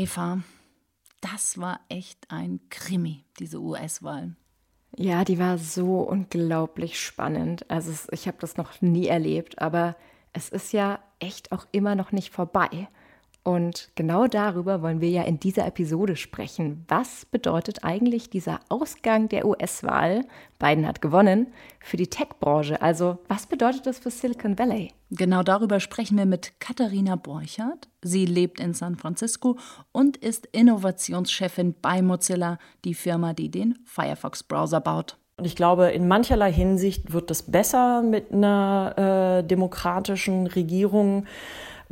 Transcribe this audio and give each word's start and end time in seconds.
Eva, 0.00 0.38
das 1.20 1.58
war 1.58 1.80
echt 1.90 2.30
ein 2.30 2.58
Krimi, 2.70 3.26
diese 3.38 3.60
US-Wahlen. 3.60 4.38
Ja, 4.96 5.24
die 5.24 5.38
war 5.38 5.58
so 5.58 6.00
unglaublich 6.00 6.98
spannend. 6.98 7.70
Also 7.70 7.92
ich 8.10 8.26
habe 8.26 8.38
das 8.40 8.56
noch 8.56 8.80
nie 8.80 9.08
erlebt, 9.08 9.60
aber 9.60 9.96
es 10.32 10.48
ist 10.48 10.72
ja 10.72 11.00
echt 11.18 11.52
auch 11.52 11.66
immer 11.72 11.96
noch 11.96 12.12
nicht 12.12 12.32
vorbei. 12.32 12.88
Und 13.42 13.90
genau 13.94 14.26
darüber 14.26 14.80
wollen 14.80 15.02
wir 15.02 15.10
ja 15.10 15.24
in 15.24 15.38
dieser 15.38 15.66
Episode 15.66 16.16
sprechen. 16.16 16.86
Was 16.88 17.26
bedeutet 17.26 17.84
eigentlich 17.84 18.30
dieser 18.30 18.60
Ausgang 18.70 19.28
der 19.28 19.44
US-Wahl, 19.44 20.24
Biden 20.58 20.86
hat 20.86 21.02
gewonnen, 21.02 21.48
für 21.78 21.98
die 21.98 22.08
Tech-Branche? 22.08 22.80
Also 22.80 23.18
was 23.28 23.46
bedeutet 23.46 23.84
das 23.84 23.98
für 23.98 24.10
Silicon 24.10 24.58
Valley? 24.58 24.94
Genau 25.10 25.42
darüber 25.42 25.80
sprechen 25.80 26.16
wir 26.16 26.26
mit 26.26 26.60
Katharina 26.60 27.16
Borchert. 27.16 27.88
Sie 28.00 28.26
lebt 28.26 28.60
in 28.60 28.74
San 28.74 28.96
Francisco 28.96 29.58
und 29.92 30.16
ist 30.16 30.46
Innovationschefin 30.46 31.74
bei 31.82 32.00
Mozilla, 32.00 32.58
die 32.84 32.94
Firma, 32.94 33.32
die 33.32 33.50
den 33.50 33.78
Firefox-Browser 33.84 34.80
baut. 34.80 35.16
Und 35.36 35.46
ich 35.46 35.56
glaube, 35.56 35.90
in 35.90 36.06
mancherlei 36.06 36.52
Hinsicht 36.52 37.12
wird 37.12 37.30
es 37.30 37.42
besser 37.42 38.02
mit 38.02 38.32
einer 38.32 39.40
äh, 39.40 39.46
demokratischen 39.46 40.46
Regierung 40.46 41.26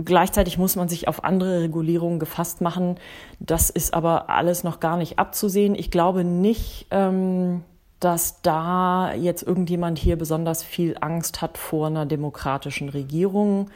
Gleichzeitig 0.05 0.59
muss 0.59 0.77
man 0.77 0.89
sich 0.89 1.09
auf 1.09 1.25
andere 1.25 1.63
Regulierungen 1.63 2.21
gefasst 2.21 2.61
machen. 2.61 3.01
Das 3.41 3.69
ist 3.69 3.95
aber 3.95 4.31
alles 4.31 4.63
noch 4.63 4.79
gar 4.79 4.97
nicht 4.97 5.19
abzusehen. 5.19 5.75
Ich 5.75 5.91
glaube 5.91 6.23
nicht, 6.23 6.87
ähm, 6.93 7.65
dass 8.01 8.43
da 8.43 9.13
jetzt 9.15 9.43
irgendjemand 9.43 9.99
hier 9.99 10.17
besonders 10.17 10.63
viel 10.63 10.97
Angst 11.01 11.43
hat 11.43 11.59
vor 11.59 11.89
einer 11.89 12.07
demokratischen 12.07 12.89
Regierung, 12.89 13.71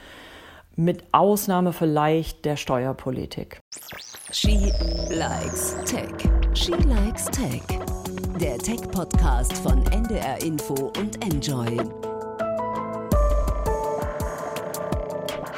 mit 0.75 1.05
Ausnahme 1.13 1.73
vielleicht 1.73 2.45
der 2.45 2.57
Steuerpolitik. 2.57 3.61
She 4.31 4.73
likes 5.11 5.77
Tech. 5.85 6.15
She 6.55 6.73
likes 6.73 7.27
Tech. 7.27 7.63
Der 8.41 8.57
Tech-Podcast 8.59 9.53
von 9.59 9.85
NDR 9.93 10.43
Info 10.43 10.93
und 10.99 11.23
Enjoy. 11.23 11.77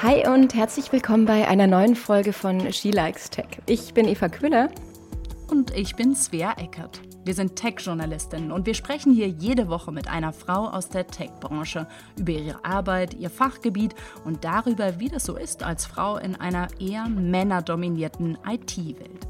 Hi 0.02 0.26
und 0.26 0.54
herzlich 0.54 0.90
willkommen 0.92 1.24
bei 1.24 1.46
einer 1.46 1.66
neuen 1.66 1.94
Folge 1.94 2.32
von 2.32 2.72
She 2.72 2.90
Likes 2.90 3.30
Tech. 3.30 3.46
Ich 3.66 3.94
bin 3.94 4.08
Eva 4.08 4.28
Köhler. 4.28 4.68
Und 5.50 5.70
ich 5.76 5.94
bin 5.94 6.14
Svea 6.14 6.52
Eckert. 6.58 7.00
Wir 7.24 7.32
sind 7.34 7.56
Tech-Journalistinnen 7.56 8.52
und 8.52 8.66
wir 8.66 8.74
sprechen 8.74 9.14
hier 9.14 9.28
jede 9.28 9.68
Woche 9.68 9.90
mit 9.90 10.08
einer 10.08 10.34
Frau 10.34 10.68
aus 10.68 10.90
der 10.90 11.06
Tech-Branche 11.06 11.86
über 12.18 12.32
ihre 12.32 12.64
Arbeit, 12.64 13.14
ihr 13.14 13.30
Fachgebiet 13.30 13.94
und 14.24 14.44
darüber, 14.44 15.00
wie 15.00 15.08
das 15.08 15.24
so 15.24 15.36
ist 15.36 15.62
als 15.62 15.86
Frau 15.86 16.18
in 16.18 16.36
einer 16.36 16.68
eher 16.78 17.08
männerdominierten 17.08 18.36
IT-Welt. 18.46 19.26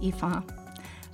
Eva, 0.00 0.44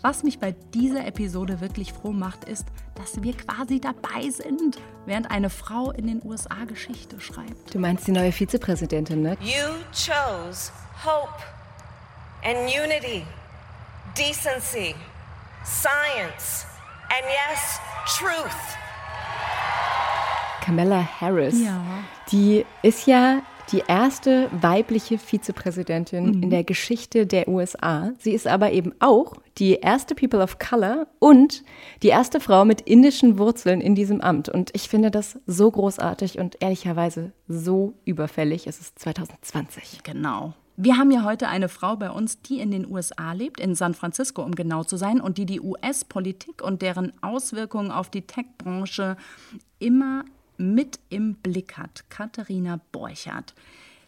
was 0.03 0.23
mich 0.23 0.39
bei 0.39 0.53
dieser 0.75 1.07
Episode 1.07 1.63
wirklich 1.63 1.95
froh 1.95 2.13
macht, 2.13 2.45
ist, 2.45 2.67
dass 2.95 3.23
wir 3.23 3.35
quasi 3.35 3.81
dabei 3.81 4.29
sind, 4.29 4.79
während 5.07 5.31
eine 5.31 5.49
Frau 5.49 5.93
in 5.93 6.07
den 6.07 6.21
USA 6.23 6.65
Geschichte 6.67 7.21
schreibt. 7.21 7.75
Du 7.75 7.79
meinst 7.79 8.07
die 8.07 8.13
neue 8.13 8.33
Vizepräsidentin, 8.33 9.23
ne? 9.23 9.37
You 9.41 9.75
chose 9.93 10.71
hope 11.05 11.43
and 12.45 12.69
unity, 12.69 13.25
decency, 14.17 14.95
science 15.69 16.65
and 17.11 17.25
yes, 17.29 17.79
truth. 18.19 18.77
Kamala 20.65 21.03
Harris. 21.21 21.61
Ja. 21.63 21.83
Die 22.33 22.65
ist 22.83 23.07
ja 23.07 23.43
die 23.71 23.83
erste 23.87 24.49
weibliche 24.51 25.19
Vizepräsidentin 25.19 26.37
mhm. 26.37 26.43
in 26.43 26.51
der 26.51 26.65
Geschichte 26.65 27.27
der 27.27 27.49
USA. 27.49 28.13
Sie 28.19 28.33
ist 28.33 28.47
aber 28.47 28.73
eben 28.73 28.95
auch 28.99 29.35
die 29.59 29.75
erste 29.75 30.15
People 30.15 30.43
of 30.43 30.59
Color 30.59 31.07
und 31.19 31.63
die 32.03 32.09
erste 32.09 32.41
Frau 32.41 32.65
mit 32.65 32.81
indischen 32.81 33.39
Wurzeln 33.39 33.83
in 33.83 33.95
diesem 33.95 34.23
Amt. 34.23 34.49
Und 34.49 34.71
ich 34.75 34.89
finde 34.89 35.11
das 35.11 35.39
so 35.47 35.71
großartig 35.71 36.39
und 36.39 36.57
ehrlicherweise 36.61 37.33
so 37.47 37.93
überfällig. 38.07 38.67
Es 38.67 38.81
ist 38.81 38.99
2020. 38.99 40.03
Genau. 40.03 40.55
Wir 40.81 40.97
haben 40.97 41.11
ja 41.11 41.25
heute 41.25 41.49
eine 41.49 41.69
Frau 41.69 41.97
bei 41.97 42.09
uns, 42.09 42.41
die 42.41 42.61
in 42.61 42.71
den 42.71 42.89
USA 42.89 43.33
lebt, 43.33 43.59
in 43.59 43.75
San 43.75 43.95
Francisco, 43.95 44.45
um 44.45 44.55
genau 44.55 44.85
zu 44.85 44.97
sein, 44.97 45.21
und 45.21 45.37
die 45.37 45.45
die 45.45 45.61
US-Politik 45.61 46.63
und 46.63 46.83
deren 46.83 47.13
Auswirkungen 47.21 47.91
auf 47.91 48.11
die 48.11 48.23
Tech-Branche 48.23 49.17
immer 49.81 50.25
mit 50.57 51.01
im 51.09 51.35
Blick 51.35 51.79
hat, 51.79 52.05
Katharina 52.11 52.79
Borchardt. 52.93 53.55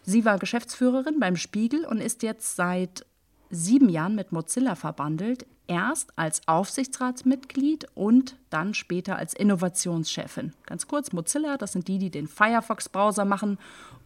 Sie 0.04 0.24
war 0.24 0.38
Geschäftsführerin 0.38 1.18
beim 1.18 1.34
Spiegel 1.34 1.84
und 1.84 1.98
ist 1.98 2.22
jetzt 2.22 2.54
seit 2.54 3.04
sieben 3.50 3.88
Jahren 3.88 4.14
mit 4.14 4.32
Mozilla 4.32 4.74
verbandelt, 4.74 5.46
erst 5.70 6.10
als 6.16 6.42
Aufsichtsratsmitglied 6.46 7.86
und 7.94 8.36
dann 8.50 8.74
später 8.74 9.16
als 9.16 9.34
Innovationschefin. 9.34 10.52
Ganz 10.66 10.88
kurz, 10.88 11.12
Mozilla, 11.12 11.56
das 11.56 11.72
sind 11.72 11.86
die, 11.86 11.98
die 11.98 12.10
den 12.10 12.26
Firefox-Browser 12.26 13.24
machen 13.24 13.58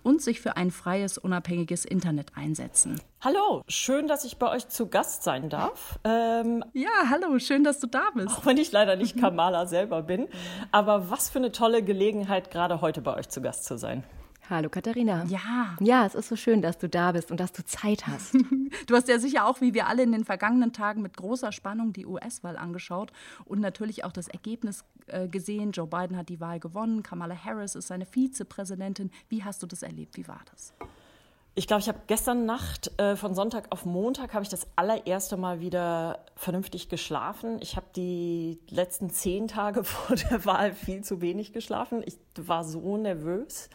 und 0.03 0.21
sich 0.21 0.43
für 0.43 0.59
ein 0.59 0.71
freies, 0.71 1.17
unabhängiges 1.17 1.87
Internet 1.87 2.33
einsetzen. 2.37 3.01
Hallo, 3.23 3.63
schön, 3.67 4.07
dass 4.07 4.25
ich 4.27 4.37
bei 4.37 4.51
euch 4.51 4.69
zu 4.69 4.89
Gast 4.89 5.23
sein 5.23 5.49
darf. 5.49 5.99
Ähm, 6.05 6.63
ja, 6.75 6.91
hallo, 7.09 7.39
schön, 7.39 7.65
dass 7.65 7.81
du 7.81 7.87
da 7.87 8.05
bist. 8.15 8.29
Auch 8.29 8.45
wenn 8.45 8.59
ich 8.59 8.71
leider 8.71 8.97
nicht 8.97 9.19
Kamala 9.19 9.67
selber 9.67 10.03
bin. 10.03 10.29
Aber 10.71 11.11
was 11.11 11.31
für 11.31 11.39
eine 11.39 11.53
tolle 11.53 11.83
Gelegenheit, 11.83 12.51
gerade 12.51 12.83
heute 12.83 13.01
bei 13.01 13.17
euch 13.17 13.31
zu 13.31 13.41
Gast 13.41 13.65
zu 13.65 13.79
sein. 13.79 14.05
Hallo 14.51 14.69
Katharina. 14.69 15.25
Ja. 15.25 15.75
Ja, 15.81 16.05
es 16.05 16.15
ist 16.15 16.29
so 16.29 16.37
schön, 16.37 16.61
dass 16.61 16.77
du 16.77 16.87
da 16.87 17.13
bist 17.13 17.31
und 17.31 17.41
dass 17.41 17.53
du 17.53 17.65
Zeit 17.65 18.07
hast. 18.07 18.35
du 18.87 18.95
hast 18.95 19.09
ja 19.09 19.19
sicher 19.19 19.47
auch, 19.47 19.63
wie 19.63 19.73
wir 19.73 19.87
alle 19.87 20.03
in 20.03 20.13
den 20.13 20.25
vergangenen 20.25 20.75
Tagen 20.75 21.01
mit 21.01 21.17
großer 21.17 21.51
Spannung 21.51 21.95
die 21.95 22.05
US-Wahl 22.05 22.59
angeschaut 22.59 23.11
und 23.47 23.61
natürlich 23.61 24.05
auch 24.05 24.13
das 24.13 24.29
Ergebnis 24.29 24.85
äh, 25.07 25.29
gesehen. 25.29 25.73
Joe 25.73 25.87
Biden 25.87 26.19
hat 26.19 26.29
die 26.29 26.41
Wahl 26.41 26.61
gewonnen, 26.61 27.03
Kamala 27.03 27.35
Harris 27.35 27.75
ist 27.75 27.87
seine 27.87 28.05
Vizepräsidentin. 28.05 29.11
Wie 29.31 29.43
hast 29.43 29.63
du 29.63 29.67
das 29.67 29.83
erlebt? 29.83 30.19
Wie 30.19 30.29
war 30.29 30.43
das? 30.51 30.75
Ich 31.55 31.67
glaube, 31.67 31.81
ich 31.81 31.89
habe 31.89 32.01
gestern 32.07 32.45
Nacht 32.45 32.99
äh, 33.01 33.17
von 33.17 33.35
Sonntag 33.35 33.69
auf 33.71 33.87
Montag 33.87 34.35
habe 34.35 34.43
ich 34.43 34.51
das 34.51 34.67
allererste 34.77 35.39
Mal 35.39 35.61
wieder 35.61 36.19
vernünftig 36.37 36.91
geschlafen. 36.91 37.59
Ich 37.63 37.77
habe 37.77 37.87
die 37.97 38.59
letzten 38.69 39.09
zehn 39.09 39.49
Tage 39.49 39.85
vor 39.85 40.17
der 40.17 40.45
Wahl 40.45 40.75
viel 40.75 41.03
zu 41.03 41.23
wenig 41.23 41.55
geschlafen. 41.55 42.03
Ich 42.05 42.19
war 42.37 42.63
so 42.63 42.99
nervös. 42.99 43.71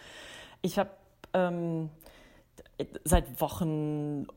Ich 0.61 0.77
habe 0.77 0.91
ähm, 1.33 1.89
seit 3.03 3.41
Wochen 3.41 4.27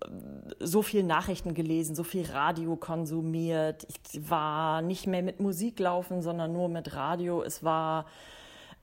so 0.59 0.83
viel 0.83 1.03
Nachrichten 1.03 1.55
gelesen, 1.55 1.95
so 1.95 2.05
viel 2.05 2.27
Radio 2.31 2.77
konsumiert. 2.77 3.87
Ich 3.89 4.31
war 4.31 4.83
nicht 4.83 5.07
mehr 5.07 5.23
mit 5.23 5.41
Musik 5.41 5.79
laufen, 5.79 6.23
sondern 6.23 6.53
nur 6.53 6.69
mit 6.69 6.95
Radio. 6.95 7.43
Es 7.43 7.63
war, 7.63 8.07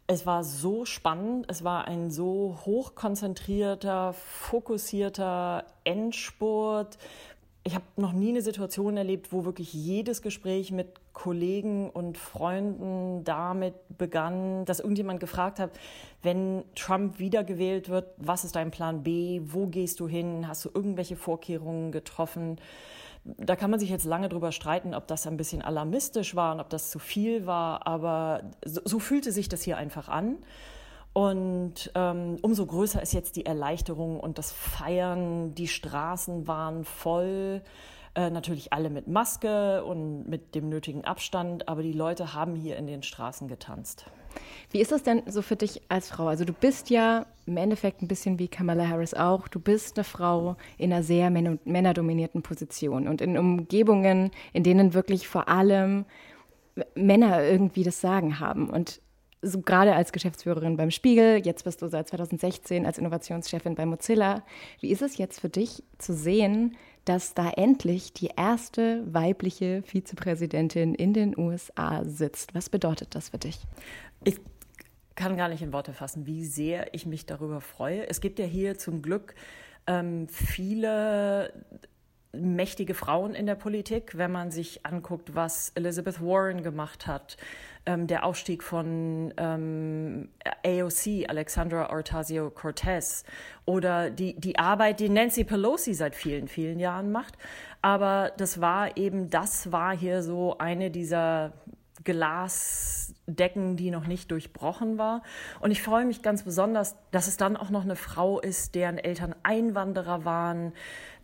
es 0.07 0.25
war 0.25 0.43
so 0.43 0.85
spannend. 0.85 1.45
Es 1.49 1.63
war 1.63 1.87
ein 1.87 2.09
so 2.09 2.57
hochkonzentrierter, 2.65 4.13
fokussierter 4.13 5.65
Endspurt 5.83 6.97
ich 7.63 7.75
habe 7.75 7.83
noch 7.97 8.13
nie 8.13 8.29
eine 8.29 8.41
Situation 8.41 8.95
erlebt, 8.95 9.33
wo 9.33 9.43
wirklich 9.43 9.73
jedes 9.73 10.21
Gespräch 10.21 10.71
mit 10.71 10.87
Kollegen 11.13 11.89
und 11.89 12.17
Freunden 12.17 13.23
damit 13.25 13.75
begann, 13.97 14.63
dass 14.65 14.79
irgendjemand 14.79 15.19
gefragt 15.19 15.59
hat, 15.59 15.71
wenn 16.23 16.63
Trump 16.75 17.19
wiedergewählt 17.19 17.89
wird, 17.89 18.07
was 18.17 18.45
ist 18.45 18.55
dein 18.55 18.71
Plan 18.71 19.03
B? 19.03 19.41
Wo 19.43 19.67
gehst 19.67 19.99
du 19.99 20.07
hin? 20.07 20.47
Hast 20.47 20.63
du 20.63 20.69
irgendwelche 20.73 21.17
Vorkehrungen 21.17 21.91
getroffen? 21.91 22.59
Da 23.25 23.57
kann 23.57 23.69
man 23.69 23.79
sich 23.79 23.89
jetzt 23.89 24.05
lange 24.05 24.29
drüber 24.29 24.53
streiten, 24.53 24.93
ob 24.93 25.07
das 25.07 25.27
ein 25.27 25.35
bisschen 25.35 25.61
alarmistisch 25.61 26.35
war 26.35 26.53
und 26.53 26.61
ob 26.61 26.69
das 26.69 26.89
zu 26.89 26.99
viel 26.99 27.45
war, 27.45 27.85
aber 27.85 28.43
so, 28.63 28.81
so 28.85 28.99
fühlte 28.99 29.33
sich 29.33 29.49
das 29.49 29.61
hier 29.61 29.75
einfach 29.75 30.07
an. 30.07 30.37
Und 31.13 31.91
ähm, 31.95 32.37
umso 32.41 32.65
größer 32.65 33.01
ist 33.01 33.13
jetzt 33.13 33.35
die 33.35 33.45
Erleichterung 33.45 34.19
und 34.19 34.37
das 34.37 34.51
Feiern. 34.51 35.55
Die 35.55 35.67
Straßen 35.67 36.47
waren 36.47 36.85
voll. 36.85 37.61
Äh, 38.15 38.31
natürlich 38.31 38.73
alle 38.73 38.89
mit 38.89 39.07
Maske 39.07 39.83
und 39.83 40.27
mit 40.27 40.55
dem 40.55 40.67
nötigen 40.67 41.05
Abstand, 41.05 41.67
aber 41.67 41.83
die 41.83 41.93
Leute 41.93 42.33
haben 42.33 42.55
hier 42.55 42.75
in 42.77 42.87
den 42.87 43.03
Straßen 43.03 43.47
getanzt. 43.47 44.05
Wie 44.71 44.79
ist 44.79 44.91
das 44.91 45.03
denn 45.03 45.23
so 45.27 45.41
für 45.41 45.55
dich 45.55 45.81
als 45.89 46.09
Frau? 46.09 46.27
Also 46.27 46.43
du 46.43 46.53
bist 46.53 46.89
ja 46.89 47.25
im 47.45 47.57
Endeffekt 47.57 48.01
ein 48.01 48.07
bisschen 48.07 48.39
wie 48.39 48.47
Kamala 48.47 48.87
Harris 48.87 49.13
auch. 49.13 49.47
Du 49.47 49.59
bist 49.59 49.97
eine 49.97 50.03
Frau 50.03 50.55
in 50.77 50.91
einer 50.91 51.03
sehr 51.03 51.29
männerdominierten 51.29 52.41
Position 52.41 53.07
und 53.07 53.21
in 53.21 53.37
Umgebungen, 53.37 54.31
in 54.53 54.63
denen 54.63 54.93
wirklich 54.93 55.27
vor 55.27 55.47
allem 55.47 56.05
Männer 56.95 57.43
irgendwie 57.43 57.83
das 57.83 58.01
Sagen 58.01 58.39
haben. 58.39 58.69
Und 58.69 59.01
so 59.41 59.61
gerade 59.61 59.95
als 59.95 60.11
Geschäftsführerin 60.11 60.77
beim 60.77 60.91
Spiegel, 60.91 61.45
jetzt 61.45 61.63
bist 61.63 61.81
du 61.81 61.87
seit 61.87 62.07
2016 62.09 62.85
als 62.85 62.97
Innovationschefin 62.97 63.75
bei 63.75 63.85
Mozilla. 63.85 64.43
Wie 64.81 64.91
ist 64.91 65.01
es 65.01 65.17
jetzt 65.17 65.39
für 65.39 65.49
dich 65.49 65.83
zu 65.97 66.13
sehen, 66.13 66.75
dass 67.05 67.33
da 67.33 67.49
endlich 67.49 68.13
die 68.13 68.31
erste 68.35 69.03
weibliche 69.11 69.81
Vizepräsidentin 69.83 70.93
in 70.93 71.13
den 71.13 71.37
USA 71.37 72.03
sitzt? 72.03 72.53
Was 72.53 72.69
bedeutet 72.69 73.15
das 73.15 73.29
für 73.29 73.37
dich? 73.37 73.59
Ich 74.23 74.39
kann 75.15 75.37
gar 75.37 75.49
nicht 75.49 75.61
in 75.61 75.73
Worte 75.73 75.93
fassen, 75.93 76.25
wie 76.25 76.45
sehr 76.45 76.93
ich 76.93 77.05
mich 77.05 77.25
darüber 77.25 77.61
freue. 77.61 78.07
Es 78.07 78.21
gibt 78.21 78.39
ja 78.39 78.45
hier 78.45 78.77
zum 78.77 79.01
Glück 79.01 79.35
ähm, 79.87 80.27
viele 80.27 81.53
mächtige 82.31 82.93
Frauen 82.93 83.33
in 83.33 83.45
der 83.45 83.55
Politik, 83.55 84.17
wenn 84.17 84.31
man 84.31 84.51
sich 84.51 84.85
anguckt, 84.85 85.35
was 85.35 85.71
Elizabeth 85.75 86.21
Warren 86.21 86.61
gemacht 86.61 87.07
hat, 87.07 87.37
ähm, 87.85 88.07
der 88.07 88.23
Aufstieg 88.23 88.63
von 88.63 89.33
ähm, 89.37 90.29
AOC, 90.63 91.27
Alexandra 91.27 91.91
Ocasio-Cortez, 91.91 93.23
oder 93.65 94.11
die, 94.11 94.39
die 94.39 94.59
Arbeit, 94.59 94.99
die 94.99 95.09
Nancy 95.09 95.43
Pelosi 95.43 95.93
seit 95.93 96.15
vielen, 96.15 96.47
vielen 96.47 96.79
Jahren 96.79 97.11
macht. 97.11 97.37
Aber 97.81 98.31
das 98.37 98.61
war 98.61 98.97
eben, 98.97 99.29
das 99.29 99.71
war 99.71 99.95
hier 99.95 100.21
so 100.21 100.57
eine 100.57 100.91
dieser 100.91 101.53
Glasdecken, 102.03 103.75
die 103.75 103.91
noch 103.91 104.07
nicht 104.07 104.31
durchbrochen 104.31 104.97
war. 104.97 105.21
Und 105.59 105.71
ich 105.71 105.81
freue 105.81 106.05
mich 106.05 106.21
ganz 106.21 106.43
besonders, 106.43 106.95
dass 107.11 107.27
es 107.27 107.37
dann 107.37 107.57
auch 107.57 107.69
noch 107.69 107.83
eine 107.83 107.95
Frau 107.95 108.39
ist, 108.39 108.75
deren 108.75 108.97
Eltern 108.97 109.35
Einwanderer 109.43 110.25
waren, 110.25 110.73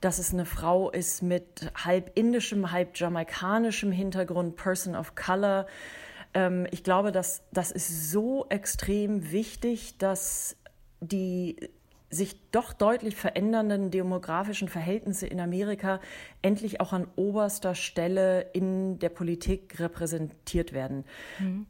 dass 0.05 0.19
es 0.19 0.31
eine 0.33 0.45
Frau 0.45 0.91
ist 0.91 1.23
mit 1.23 1.71
halb 1.75 2.11
indischem, 2.13 2.71
halb 2.71 2.95
jamaikanischem 2.95 3.91
Hintergrund, 3.91 4.55
Person 4.55 4.95
of 4.95 5.15
Color. 5.15 5.65
Ähm, 6.35 6.67
ich 6.69 6.83
glaube, 6.83 7.11
dass 7.11 7.41
das 7.51 7.71
ist 7.71 8.11
so 8.11 8.45
extrem 8.49 9.31
wichtig, 9.31 9.97
dass 9.97 10.57
die 11.01 11.55
sich 12.11 12.39
doch 12.51 12.73
deutlich 12.73 13.15
verändernden 13.15 13.89
demografischen 13.89 14.69
Verhältnisse 14.69 15.25
in 15.25 15.39
Amerika 15.39 15.99
endlich 16.43 16.81
auch 16.81 16.93
an 16.93 17.07
oberster 17.15 17.73
Stelle 17.73 18.41
in 18.53 18.99
der 18.99 19.09
Politik 19.09 19.79
repräsentiert 19.79 20.71
werden. 20.71 21.03
Mhm. 21.39 21.65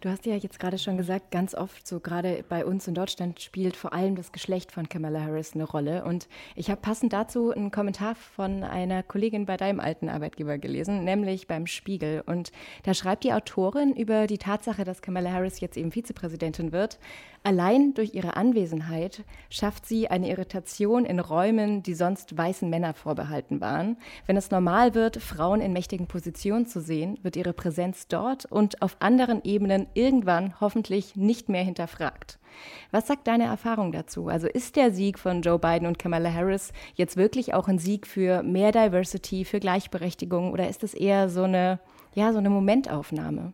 Du 0.00 0.08
hast 0.08 0.26
ja 0.26 0.36
jetzt 0.36 0.60
gerade 0.60 0.78
schon 0.78 0.96
gesagt, 0.96 1.32
ganz 1.32 1.56
oft, 1.56 1.84
so 1.84 1.98
gerade 1.98 2.44
bei 2.48 2.64
uns 2.64 2.86
in 2.86 2.94
Deutschland, 2.94 3.40
spielt 3.40 3.76
vor 3.76 3.92
allem 3.92 4.14
das 4.14 4.30
Geschlecht 4.30 4.70
von 4.70 4.88
Kamala 4.88 5.20
Harris 5.22 5.54
eine 5.54 5.64
Rolle. 5.64 6.04
Und 6.04 6.28
ich 6.54 6.70
habe 6.70 6.80
passend 6.80 7.12
dazu 7.12 7.50
einen 7.50 7.72
Kommentar 7.72 8.14
von 8.14 8.62
einer 8.62 9.02
Kollegin 9.02 9.44
bei 9.44 9.56
deinem 9.56 9.80
alten 9.80 10.08
Arbeitgeber 10.08 10.56
gelesen, 10.58 11.02
nämlich 11.02 11.48
beim 11.48 11.66
Spiegel. 11.66 12.22
Und 12.24 12.52
da 12.84 12.94
schreibt 12.94 13.24
die 13.24 13.32
Autorin 13.32 13.92
über 13.92 14.28
die 14.28 14.38
Tatsache, 14.38 14.84
dass 14.84 15.02
Kamala 15.02 15.32
Harris 15.32 15.58
jetzt 15.58 15.76
eben 15.76 15.90
Vizepräsidentin 15.90 16.70
wird. 16.70 17.00
Allein 17.42 17.94
durch 17.94 18.14
ihre 18.14 18.36
Anwesenheit 18.36 19.24
schafft 19.50 19.86
sie 19.86 20.08
eine 20.08 20.28
Irritation 20.28 21.04
in 21.06 21.18
Räumen, 21.18 21.82
die 21.82 21.94
sonst 21.94 22.36
weißen 22.36 22.68
Männer 22.68 22.94
vorbehalten 22.94 23.60
waren. 23.60 23.96
Wenn 24.26 24.36
es 24.36 24.50
normal 24.50 24.94
wird, 24.94 25.16
Frauen 25.16 25.60
in 25.60 25.72
mächtigen 25.72 26.06
Positionen 26.06 26.66
zu 26.66 26.80
sehen, 26.80 27.18
wird 27.22 27.36
ihre 27.36 27.52
Präsenz 27.52 28.06
dort 28.06 28.44
und 28.44 28.82
auf 28.82 28.96
anderen 29.00 29.42
Ebenen 29.44 29.87
irgendwann 29.94 30.60
hoffentlich 30.60 31.16
nicht 31.16 31.48
mehr 31.48 31.62
hinterfragt. 31.62 32.38
Was 32.90 33.06
sagt 33.06 33.26
deine 33.26 33.44
Erfahrung 33.44 33.92
dazu? 33.92 34.28
Also 34.28 34.46
ist 34.46 34.76
der 34.76 34.92
Sieg 34.92 35.18
von 35.18 35.42
Joe 35.42 35.58
Biden 35.58 35.86
und 35.86 35.98
Kamala 35.98 36.32
Harris 36.32 36.72
jetzt 36.94 37.16
wirklich 37.16 37.54
auch 37.54 37.68
ein 37.68 37.78
Sieg 37.78 38.06
für 38.06 38.42
mehr 38.42 38.72
Diversity, 38.72 39.44
für 39.44 39.60
Gleichberechtigung 39.60 40.52
oder 40.52 40.68
ist 40.68 40.82
es 40.84 40.94
eher 40.94 41.28
so 41.28 41.44
eine, 41.44 41.80
ja, 42.14 42.32
so 42.32 42.38
eine 42.38 42.50
Momentaufnahme? 42.50 43.52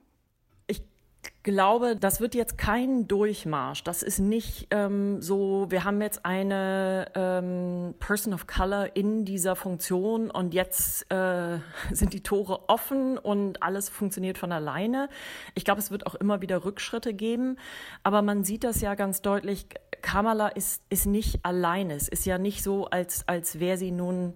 Glaube, 1.43 1.97
das 1.97 2.21
wird 2.21 2.35
jetzt 2.35 2.59
kein 2.59 3.07
Durchmarsch. 3.07 3.85
Das 3.85 4.03
ist 4.03 4.19
nicht 4.19 4.69
ähm, 4.71 5.21
so, 5.21 5.67
wir 5.69 5.85
haben 5.85 6.01
jetzt 6.01 6.25
eine 6.25 7.07
ähm, 7.15 7.95
Person 8.01 8.35
of 8.35 8.47
Color 8.47 8.97
in 8.97 9.25
dieser 9.25 9.55
Funktion 9.55 10.31
und 10.31 10.55
jetzt 10.55 11.11
äh, 11.13 11.59
sind 11.93 12.13
die 12.13 12.23
Tore 12.23 12.69
offen 12.69 13.19
und 13.19 13.63
alles 13.63 13.89
funktioniert 13.89 14.39
von 14.39 14.53
alleine. 14.53 15.09
Ich 15.55 15.65
glaube, 15.65 15.81
es 15.81 15.91
wird 15.91 16.07
auch 16.07 16.15
immer 16.15 16.41
wieder 16.41 16.65
Rückschritte 16.65 17.15
geben, 17.15 17.59
aber 18.03 18.23
man 18.23 18.45
sieht 18.45 18.65
das 18.65 18.81
ja 18.81 18.95
ganz 18.95 19.23
deutlich. 19.23 19.67
Kamala 20.03 20.49
ist, 20.49 20.83
ist 20.91 21.07
nicht 21.07 21.45
alleine. 21.45 21.95
Es 21.95 22.09
ist 22.09 22.27
ja 22.27 22.39
nicht 22.39 22.63
so, 22.63 22.87
als, 22.87 23.29
als 23.29 23.61
wäre 23.61 23.77
sie 23.79 23.91
nun 23.91 24.35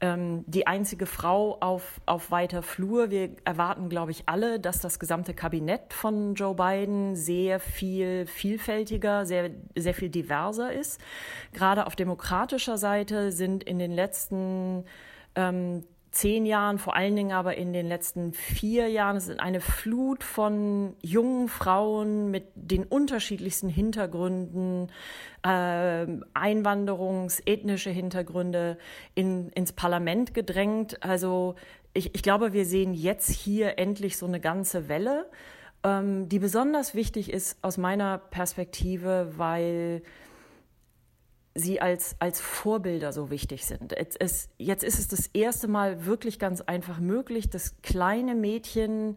ähm, 0.00 0.44
die 0.46 0.66
einzige 0.66 1.06
Frau 1.06 1.56
auf, 1.60 2.00
auf 2.04 2.30
weiter 2.30 2.62
Flur. 2.62 3.10
Wir 3.10 3.30
erwarten, 3.44 3.88
glaube 3.88 4.10
ich, 4.10 4.24
alle, 4.26 4.60
dass 4.60 4.80
das 4.80 4.98
gesamte 4.98 5.32
Kabinett 5.32 5.94
von 5.94 6.34
Joe 6.34 6.54
Biden 6.54 7.16
sehr 7.16 7.60
viel 7.60 8.26
vielfältiger, 8.26 9.24
sehr, 9.24 9.50
sehr 9.74 9.94
viel 9.94 10.10
diverser 10.10 10.72
ist. 10.72 11.00
Gerade 11.52 11.86
auf 11.86 11.96
demokratischer 11.96 12.76
Seite 12.76 13.32
sind 13.32 13.64
in 13.64 13.78
den 13.78 13.92
letzten 13.92 14.84
ähm, 15.34 15.84
zehn 16.16 16.46
Jahren, 16.46 16.78
vor 16.78 16.96
allen 16.96 17.14
Dingen 17.14 17.32
aber 17.32 17.56
in 17.56 17.72
den 17.72 17.86
letzten 17.86 18.32
vier 18.32 18.88
Jahren, 18.88 19.16
es 19.16 19.28
ist 19.28 19.38
eine 19.38 19.60
Flut 19.60 20.24
von 20.24 20.94
jungen 21.02 21.48
Frauen 21.48 22.30
mit 22.30 22.44
den 22.54 22.84
unterschiedlichsten 22.84 23.68
Hintergründen, 23.68 24.90
äh, 25.42 26.06
Einwanderungs-, 26.34 27.42
ethnische 27.46 27.90
Hintergründe 27.90 28.78
in, 29.14 29.50
ins 29.50 29.72
Parlament 29.72 30.32
gedrängt. 30.32 31.02
Also 31.02 31.54
ich, 31.92 32.14
ich 32.14 32.22
glaube, 32.22 32.52
wir 32.52 32.64
sehen 32.64 32.94
jetzt 32.94 33.30
hier 33.30 33.78
endlich 33.78 34.16
so 34.16 34.26
eine 34.26 34.40
ganze 34.40 34.88
Welle, 34.88 35.26
ähm, 35.84 36.28
die 36.28 36.38
besonders 36.38 36.94
wichtig 36.94 37.30
ist 37.30 37.58
aus 37.62 37.76
meiner 37.76 38.18
Perspektive, 38.18 39.32
weil 39.36 40.02
sie 41.56 41.80
als, 41.80 42.16
als 42.18 42.40
Vorbilder 42.40 43.12
so 43.12 43.30
wichtig 43.30 43.64
sind. 43.64 43.92
Es, 43.92 44.16
es, 44.16 44.48
jetzt 44.58 44.84
ist 44.84 44.98
es 44.98 45.08
das 45.08 45.26
erste 45.28 45.68
Mal 45.68 46.04
wirklich 46.04 46.38
ganz 46.38 46.60
einfach 46.60 47.00
möglich, 47.00 47.50
dass 47.50 47.80
kleine 47.82 48.34
Mädchen 48.34 49.16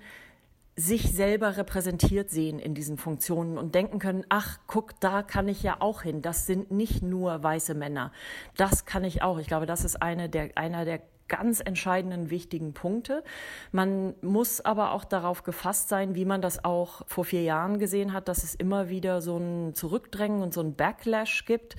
sich 0.75 1.11
selber 1.11 1.57
repräsentiert 1.57 2.29
sehen 2.29 2.57
in 2.57 2.73
diesen 2.73 2.97
Funktionen 2.97 3.57
und 3.57 3.75
denken 3.75 3.99
können, 3.99 4.25
ach, 4.29 4.59
guck, 4.65 4.97
da 5.01 5.23
kann 5.23 5.49
ich 5.49 5.61
ja 5.61 5.77
auch 5.79 6.03
hin. 6.03 6.21
Das 6.21 6.45
sind 6.45 6.71
nicht 6.71 7.03
nur 7.03 7.43
weiße 7.43 7.73
Männer. 7.73 8.13
Das 8.55 8.85
kann 8.85 9.03
ich 9.03 9.21
auch. 9.21 9.39
Ich 9.39 9.47
glaube, 9.47 9.65
das 9.65 9.83
ist 9.83 10.01
eine 10.01 10.29
der, 10.29 10.51
einer 10.55 10.85
der 10.85 11.01
ganz 11.29 11.61
entscheidenden, 11.61 12.29
wichtigen 12.29 12.73
Punkte. 12.73 13.23
Man 13.71 14.13
muss 14.21 14.59
aber 14.61 14.91
auch 14.91 15.05
darauf 15.05 15.43
gefasst 15.43 15.87
sein, 15.87 16.15
wie 16.15 16.25
man 16.25 16.41
das 16.41 16.65
auch 16.65 17.03
vor 17.07 17.23
vier 17.23 17.43
Jahren 17.43 17.79
gesehen 17.79 18.11
hat, 18.11 18.27
dass 18.27 18.43
es 18.43 18.55
immer 18.55 18.89
wieder 18.89 19.21
so 19.21 19.37
ein 19.37 19.73
Zurückdrängen 19.73 20.41
und 20.41 20.53
so 20.53 20.61
ein 20.61 20.75
Backlash 20.75 21.45
gibt, 21.45 21.75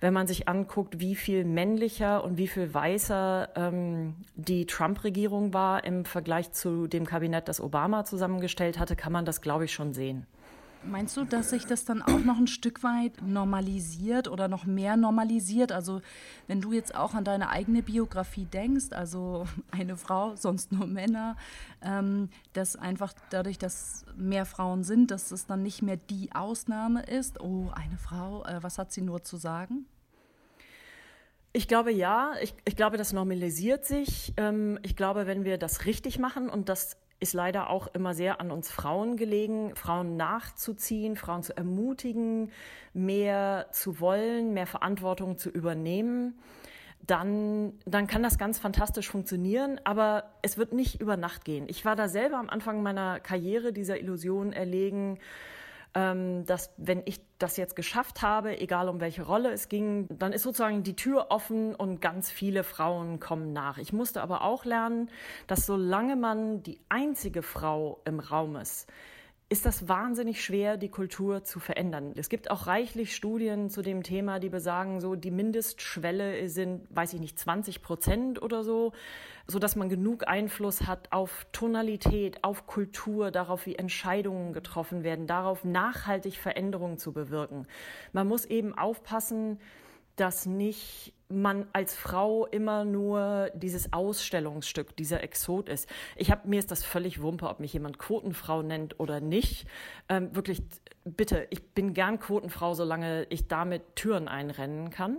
wenn 0.00 0.14
man 0.14 0.26
sich 0.26 0.48
anguckt, 0.48 1.00
wie 1.00 1.14
viel 1.14 1.44
männlicher 1.44 2.24
und 2.24 2.38
wie 2.38 2.48
viel 2.48 2.72
weißer 2.72 3.50
ähm, 3.56 4.14
die 4.34 4.66
Trump-Regierung 4.66 5.52
war 5.52 5.84
im 5.84 6.04
Vergleich 6.04 6.52
zu 6.52 6.86
dem 6.86 7.04
Kabinett, 7.04 7.48
das 7.48 7.60
Obama 7.60 8.04
zusammengestellt 8.04 8.78
hatte, 8.78 8.96
kann 8.96 9.12
man 9.12 9.24
das, 9.24 9.40
glaube 9.40 9.64
ich, 9.66 9.72
schon 9.72 9.92
sehen. 9.92 10.26
Meinst 10.84 11.16
du, 11.16 11.24
dass 11.24 11.50
sich 11.50 11.64
das 11.64 11.84
dann 11.84 12.02
auch 12.02 12.18
noch 12.18 12.38
ein 12.38 12.48
Stück 12.48 12.82
weit 12.82 13.22
normalisiert 13.22 14.26
oder 14.26 14.48
noch 14.48 14.64
mehr 14.64 14.96
normalisiert? 14.96 15.70
Also 15.70 16.02
wenn 16.48 16.60
du 16.60 16.72
jetzt 16.72 16.94
auch 16.94 17.14
an 17.14 17.24
deine 17.24 17.50
eigene 17.50 17.82
Biografie 17.82 18.46
denkst, 18.46 18.92
also 18.92 19.46
eine 19.70 19.96
Frau, 19.96 20.34
sonst 20.34 20.72
nur 20.72 20.86
Männer, 20.86 21.36
ähm, 21.82 22.30
dass 22.52 22.76
einfach 22.76 23.12
dadurch, 23.30 23.58
dass 23.58 24.04
mehr 24.16 24.44
Frauen 24.44 24.82
sind, 24.82 25.10
dass 25.10 25.30
es 25.30 25.46
dann 25.46 25.62
nicht 25.62 25.82
mehr 25.82 25.96
die 25.96 26.32
Ausnahme 26.32 27.02
ist, 27.02 27.40
oh, 27.40 27.70
eine 27.74 27.98
Frau, 27.98 28.44
äh, 28.44 28.62
was 28.62 28.78
hat 28.78 28.92
sie 28.92 29.02
nur 29.02 29.22
zu 29.22 29.36
sagen? 29.36 29.86
Ich 31.52 31.68
glaube 31.68 31.92
ja, 31.92 32.32
ich, 32.40 32.54
ich 32.64 32.76
glaube, 32.76 32.96
das 32.96 33.12
normalisiert 33.12 33.84
sich. 33.84 34.32
Ähm, 34.38 34.78
ich 34.82 34.96
glaube, 34.96 35.26
wenn 35.26 35.44
wir 35.44 35.58
das 35.58 35.84
richtig 35.84 36.18
machen 36.18 36.48
und 36.48 36.68
das 36.68 36.96
ist 37.22 37.32
leider 37.34 37.70
auch 37.70 37.86
immer 37.94 38.14
sehr 38.14 38.40
an 38.40 38.50
uns 38.50 38.70
Frauen 38.70 39.16
gelegen, 39.16 39.74
Frauen 39.76 40.16
nachzuziehen, 40.16 41.14
Frauen 41.16 41.42
zu 41.42 41.56
ermutigen, 41.56 42.50
mehr 42.92 43.68
zu 43.70 44.00
wollen, 44.00 44.52
mehr 44.52 44.66
Verantwortung 44.66 45.38
zu 45.38 45.48
übernehmen. 45.48 46.38
Dann, 47.06 47.74
dann 47.84 48.06
kann 48.06 48.22
das 48.22 48.38
ganz 48.38 48.58
fantastisch 48.58 49.08
funktionieren, 49.08 49.80
aber 49.84 50.34
es 50.42 50.58
wird 50.58 50.72
nicht 50.72 51.00
über 51.00 51.16
Nacht 51.16 51.44
gehen. 51.44 51.66
Ich 51.68 51.84
war 51.84 51.96
da 51.96 52.08
selber 52.08 52.38
am 52.38 52.50
Anfang 52.50 52.82
meiner 52.82 53.20
Karriere 53.20 53.72
dieser 53.72 53.98
Illusion 53.98 54.52
erlegen, 54.52 55.18
ähm, 55.94 56.44
dass 56.46 56.72
wenn 56.76 57.02
ich 57.04 57.20
das 57.42 57.56
jetzt 57.56 57.76
geschafft 57.76 58.22
habe, 58.22 58.60
egal 58.60 58.88
um 58.88 59.00
welche 59.00 59.22
Rolle 59.22 59.50
es 59.50 59.68
ging, 59.68 60.06
dann 60.10 60.32
ist 60.32 60.42
sozusagen 60.42 60.82
die 60.82 60.96
Tür 60.96 61.26
offen 61.30 61.74
und 61.74 62.00
ganz 62.00 62.30
viele 62.30 62.64
Frauen 62.64 63.20
kommen 63.20 63.52
nach. 63.52 63.78
Ich 63.78 63.92
musste 63.92 64.22
aber 64.22 64.42
auch 64.42 64.64
lernen, 64.64 65.10
dass 65.46 65.66
solange 65.66 66.16
man 66.16 66.62
die 66.62 66.78
einzige 66.88 67.42
Frau 67.42 68.00
im 68.04 68.20
Raum 68.20 68.56
ist, 68.56 68.88
ist 69.52 69.66
das 69.66 69.86
wahnsinnig 69.86 70.42
schwer, 70.42 70.78
die 70.78 70.88
Kultur 70.88 71.44
zu 71.44 71.60
verändern. 71.60 72.14
Es 72.16 72.30
gibt 72.30 72.50
auch 72.50 72.66
reichlich 72.66 73.14
Studien 73.14 73.68
zu 73.68 73.82
dem 73.82 74.02
Thema, 74.02 74.40
die 74.40 74.48
besagen, 74.48 74.98
so 74.98 75.14
die 75.14 75.30
Mindestschwelle 75.30 76.48
sind, 76.48 76.86
weiß 76.88 77.12
ich 77.12 77.20
nicht, 77.20 77.38
20 77.38 77.82
Prozent 77.82 78.40
oder 78.40 78.64
so, 78.64 78.92
so 79.46 79.58
dass 79.58 79.76
man 79.76 79.90
genug 79.90 80.26
Einfluss 80.26 80.86
hat 80.86 81.12
auf 81.12 81.46
Tonalität, 81.52 82.42
auf 82.42 82.66
Kultur, 82.66 83.30
darauf, 83.30 83.66
wie 83.66 83.76
Entscheidungen 83.76 84.54
getroffen 84.54 85.04
werden, 85.04 85.26
darauf 85.26 85.64
nachhaltig 85.64 86.38
Veränderungen 86.38 86.96
zu 86.96 87.12
bewirken. 87.12 87.66
Man 88.14 88.26
muss 88.28 88.46
eben 88.46 88.72
aufpassen, 88.72 89.60
dass 90.16 90.46
nicht 90.46 91.12
man 91.32 91.66
als 91.72 91.94
Frau 91.94 92.46
immer 92.46 92.84
nur 92.84 93.50
dieses 93.54 93.92
Ausstellungsstück, 93.92 94.96
dieser 94.96 95.22
Exot 95.22 95.68
ist. 95.68 95.88
Ich 96.16 96.30
habe 96.30 96.48
mir 96.48 96.58
ist 96.58 96.70
das 96.70 96.84
völlig 96.84 97.22
wumpe, 97.22 97.48
ob 97.48 97.60
mich 97.60 97.72
jemand 97.72 97.98
Quotenfrau 97.98 98.62
nennt 98.62 99.00
oder 99.00 99.20
nicht. 99.20 99.66
Ähm, 100.08 100.34
wirklich, 100.34 100.62
bitte, 101.04 101.46
ich 101.50 101.62
bin 101.74 101.94
gern 101.94 102.18
Quotenfrau, 102.18 102.74
solange 102.74 103.26
ich 103.30 103.48
damit 103.48 103.96
Türen 103.96 104.28
einrennen 104.28 104.90
kann. 104.90 105.18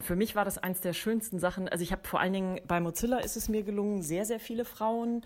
Für 0.00 0.16
mich 0.16 0.34
war 0.34 0.44
das 0.44 0.58
eins 0.58 0.80
der 0.80 0.92
schönsten 0.92 1.38
Sachen. 1.38 1.68
Also 1.68 1.82
ich 1.82 1.92
habe 1.92 2.06
vor 2.06 2.20
allen 2.20 2.32
Dingen 2.32 2.60
bei 2.66 2.80
Mozilla 2.80 3.18
ist 3.18 3.36
es 3.36 3.48
mir 3.48 3.62
gelungen, 3.62 4.02
sehr 4.02 4.24
sehr 4.24 4.40
viele 4.40 4.64
Frauen 4.64 5.22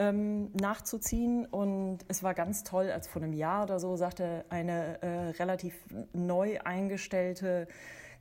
ähm, 0.00 0.50
nachzuziehen. 0.52 1.46
Und 1.46 1.98
es 2.08 2.22
war 2.22 2.34
ganz 2.34 2.64
toll, 2.64 2.90
als 2.90 3.06
vor 3.06 3.22
einem 3.22 3.34
Jahr 3.34 3.64
oder 3.64 3.78
so 3.78 3.96
sagte 3.96 4.44
eine 4.48 5.00
äh, 5.02 5.30
relativ 5.38 5.74
neu 6.12 6.58
eingestellte 6.64 7.68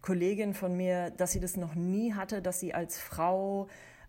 Kollegin 0.01 0.53
von 0.53 0.75
mir, 0.75 1.11
dass 1.11 1.31
sie 1.31 1.39
das 1.39 1.57
noch 1.57 1.75
nie 1.75 2.13
hatte, 2.13 2.41
dass 2.41 2.59
sie 2.59 2.73
als 2.73 2.99
Frau 2.99 3.67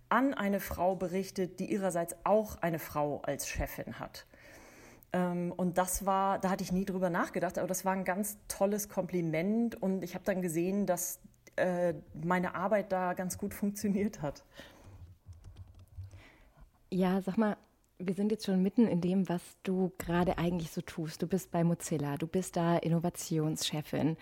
an 0.09 0.35
eine 0.35 0.61
Frau 0.61 0.97
berichtet, 0.97 1.61
die 1.61 1.73
ihrerseits 1.73 2.16
auch 2.25 2.56
eine 2.56 2.78
Frau 2.78 3.20
als 3.23 3.49
Chefin 3.49 3.99
hat. 3.99 4.26
Ähm, 5.12 5.52
und 5.56 5.78
das 5.78 6.06
war, 6.06 6.38
da 6.38 6.50
hatte 6.50 6.62
ich 6.62 6.73
nie 6.73 6.85
drüber 6.85 7.11
nachgedacht, 7.11 7.59
aber 7.59 7.66
das 7.66 7.85
war 7.85 7.92
ein 7.92 8.04
ganz 8.04 8.38
tolles 8.49 8.88
Kompliment 8.88 9.80
und 9.80 10.02
ich 10.02 10.14
habe 10.14 10.25
dann 10.25 10.42
gesehen, 10.42 10.87
dass 10.87 11.20
äh, 11.56 11.94
meine 12.23 12.54
Arbeit 12.54 12.92
da 12.92 13.14
ganz 13.14 13.38
gut 13.38 13.54
funktioniert 13.54 14.23
hat. 14.23 14.44
Ja, 16.90 17.20
sag 17.23 17.38
mal, 17.38 17.56
wir 17.99 18.14
sind 18.14 18.32
jetzt 18.32 18.47
schon 18.47 18.62
mitten 18.62 18.87
in 18.87 19.00
dem, 19.00 19.28
was 19.28 19.42
du 19.62 19.92
gerade 19.99 20.38
eigentlich 20.38 20.70
so 20.70 20.80
tust. 20.80 21.23
Du 21.23 21.26
bist 21.26 21.50
bei 21.50 21.62
Mozilla, 21.64 22.16
du 22.16 22.26
bist 22.26 22.56
da 22.56 22.78
Innovationschefin. 22.78 24.16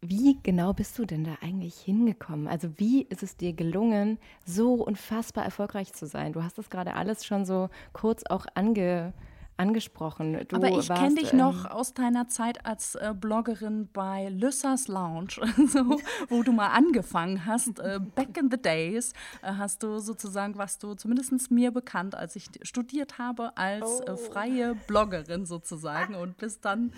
Wie 0.00 0.38
genau 0.44 0.72
bist 0.74 0.96
du 0.98 1.04
denn 1.04 1.24
da 1.24 1.38
eigentlich 1.40 1.76
hingekommen? 1.80 2.46
Also 2.46 2.78
wie 2.78 3.02
ist 3.02 3.24
es 3.24 3.36
dir 3.36 3.52
gelungen, 3.52 4.18
so 4.46 4.74
unfassbar 4.74 5.44
erfolgreich 5.44 5.92
zu 5.92 6.06
sein? 6.06 6.32
Du 6.32 6.42
hast 6.44 6.56
das 6.56 6.70
gerade 6.70 6.94
alles 6.94 7.26
schon 7.26 7.44
so 7.44 7.68
kurz 7.92 8.22
auch 8.28 8.46
ange, 8.54 9.12
angesprochen. 9.58 10.44
Du 10.48 10.56
Aber 10.56 10.70
ich 10.70 10.88
kenne 10.88 11.16
dich 11.16 11.32
ähm, 11.32 11.40
noch 11.40 11.64
aus 11.66 11.92
deiner 11.92 12.28
Zeit 12.28 12.64
als 12.64 12.94
äh, 12.94 13.14
Bloggerin 13.18 13.88
bei 13.92 14.28
Lyssas 14.28 14.88
Lounge, 14.88 15.34
so, 15.66 15.98
wo 16.28 16.42
du 16.42 16.52
mal 16.52 16.68
angefangen 16.68 17.44
hast. 17.44 17.78
Äh, 17.80 18.00
back 18.14 18.36
in 18.36 18.50
the 18.50 18.60
days 18.60 19.12
äh, 19.42 19.52
hast 19.52 19.82
du 19.82 19.98
sozusagen, 19.98 20.56
was 20.56 20.78
du 20.78 20.94
zumindest 20.94 21.50
mir 21.50 21.70
bekannt, 21.70 22.14
als 22.14 22.36
ich 22.36 22.48
studiert 22.62 23.18
habe, 23.18 23.56
als 23.56 24.00
äh, 24.00 24.12
oh. 24.12 24.16
freie 24.16 24.74
Bloggerin 24.86 25.44
sozusagen 25.44 26.14
und 26.14 26.36
bist 26.38 26.64
dann 26.64 26.92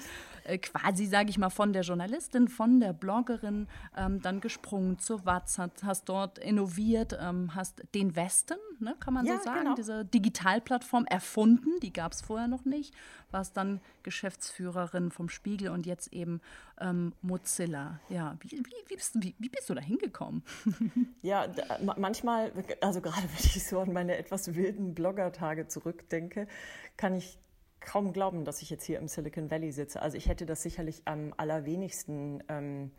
äh, 0.45 0.59
quasi, 0.59 1.07
sage 1.07 1.31
ich 1.31 1.39
mal, 1.39 1.51
von 1.51 1.73
der 1.73 1.83
Journalistin, 1.83 2.49
von 2.49 2.81
der 2.81 2.93
Bloggerin 2.93 3.69
ähm, 3.97 4.21
dann 4.21 4.41
gesprungen 4.41 4.99
zur 4.99 5.25
Watz, 5.25 5.59
hast, 5.59 5.85
hast 5.85 6.09
dort 6.09 6.39
innoviert, 6.39 7.17
ähm, 7.21 7.55
hast 7.55 7.83
den 7.95 8.17
Westen, 8.17 8.59
ne, 8.81 8.95
kann 9.01 9.15
man 9.15 9.25
ja, 9.25 9.39
so 9.39 9.45
sagen, 9.45 9.61
genau. 9.61 9.75
diese 9.75 10.05
Digitalplattform 10.05 11.07
erfunden, 11.07 11.81
die 11.83 11.93
gab 11.93 12.13
es 12.13 12.21
vorher 12.21 12.49
noch 12.51 12.65
nicht, 12.65 12.95
warst 13.31 13.57
dann 13.57 13.81
Geschäftsführerin 14.03 15.11
vom 15.11 15.29
Spiegel 15.29 15.71
und 15.71 15.87
jetzt 15.87 16.13
eben 16.13 16.41
ähm, 16.81 17.13
Mozilla. 17.23 18.01
Ja, 18.09 18.37
wie, 18.41 18.51
wie, 18.51 18.65
wie, 18.89 18.97
bist, 18.97 19.15
wie, 19.21 19.49
bist 19.49 19.71
du 19.71 19.75
da 19.75 19.81
hingekommen? 19.81 20.43
Ja, 21.23 21.47
da, 21.47 21.79
manchmal, 21.97 22.51
also 22.81 23.01
gerade 23.01 23.23
wenn 23.23 23.45
ich 23.45 23.67
so 23.67 23.81
an 23.81 23.93
meine 23.93 24.17
etwas 24.17 24.55
wilden 24.55 24.95
Bloggertage 24.95 25.69
zurückdenke, 25.69 26.49
kann 26.97 27.15
ich 27.15 27.39
kaum 27.81 28.13
glauben, 28.13 28.45
dass 28.45 28.63
ich 28.63 28.71
jetzt 28.71 28.85
hier 28.85 28.99
im 28.99 29.09
Silicon 29.09 29.51
Valley 29.51 29.73
sitze. 29.73 30.01
Also 30.01 30.17
ich 30.17 30.29
hätte 30.29 30.47
das 30.47 30.63
sicherlich 30.63 31.03
am 31.05 31.35
allerwenigsten 31.37 32.43
ähm, 32.49 32.91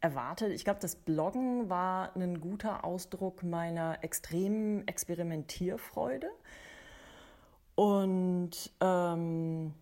erwartet. 0.00 0.52
Ich 0.52 0.64
glaube, 0.64 0.80
das 0.80 0.96
Bloggen 0.96 1.68
war 1.68 2.14
ein 2.16 2.40
guter 2.40 2.84
Ausdruck 2.84 3.42
meiner 3.42 4.02
extremen 4.02 4.86
Experimentierfreude 4.88 6.28
und 7.82 8.52
ähm, 8.80 9.74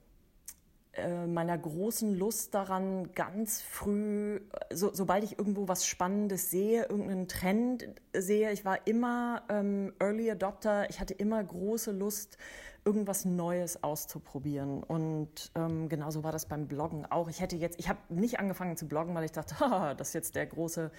äh, 0.95 1.26
meiner 1.26 1.59
großen 1.59 2.14
Lust 2.14 2.54
daran, 2.54 3.12
ganz 3.12 3.61
früh, 3.61 4.40
so, 4.73 4.88
sobald 4.95 5.23
ich 5.23 5.38
irgendwo 5.38 5.69
was 5.69 5.85
Spannendes 5.85 6.50
sehe, 6.50 6.85
irgendeinen 6.85 7.28
Trend 7.28 7.88
sehe, 8.14 8.52
ich 8.52 8.64
war 8.64 8.87
immer 8.87 9.42
ähm, 9.50 9.92
Early 9.99 10.30
Adopter, 10.30 10.88
ich 10.88 10.99
hatte 10.99 11.12
immer 11.12 11.45
große 11.45 11.92
Lust, 11.92 12.38
irgendwas 12.87 13.26
Neues 13.26 13.85
auszuprobieren. 13.85 14.83
Und 14.83 15.52
ähm, 15.54 15.90
genauso 15.90 16.25
war 16.25 16.33
das 16.33 16.47
beim 16.47 16.69
Bloggen 16.69 17.04
auch. 17.04 17.28
Ich 17.28 17.42
hätte 17.42 17.57
jetzt, 17.57 17.78
ich 17.78 17.90
habe 17.90 17.99
nicht 18.09 18.40
angefangen 18.40 18.78
zu 18.78 18.88
bloggen, 18.88 19.14
weil 19.14 19.25
ich 19.25 19.33
dachte, 19.33 19.61
haha, 19.61 19.92
das 19.92 20.09
ist 20.09 20.14
jetzt 20.14 20.37
der 20.37 20.47
große 20.47 20.90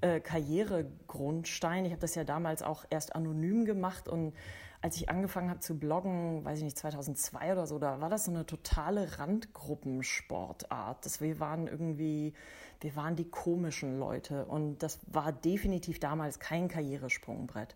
äh, 0.00 0.20
Karrieregrundstein. 0.20 1.84
Ich 1.84 1.90
habe 1.90 2.00
das 2.00 2.14
ja 2.14 2.24
damals 2.24 2.62
auch 2.62 2.86
erst 2.88 3.14
anonym 3.14 3.66
gemacht 3.66 4.08
und 4.08 4.32
als 4.80 4.96
ich 4.96 5.08
angefangen 5.08 5.50
habe 5.50 5.60
zu 5.60 5.78
bloggen, 5.78 6.44
weiß 6.44 6.58
ich 6.58 6.64
nicht, 6.64 6.78
2002 6.78 7.52
oder 7.52 7.66
so, 7.66 7.78
da 7.78 8.00
war 8.00 8.08
das 8.08 8.26
so 8.26 8.30
eine 8.30 8.46
totale 8.46 9.18
Randgruppensportart. 9.18 11.04
Das, 11.04 11.20
wir 11.20 11.40
waren 11.40 11.66
irgendwie, 11.66 12.32
wir 12.80 12.94
waren 12.94 13.16
die 13.16 13.28
komischen 13.28 13.98
Leute 13.98 14.44
und 14.44 14.78
das 14.78 15.00
war 15.06 15.32
definitiv 15.32 15.98
damals 15.98 16.38
kein 16.38 16.68
Karrieresprungbrett. 16.68 17.74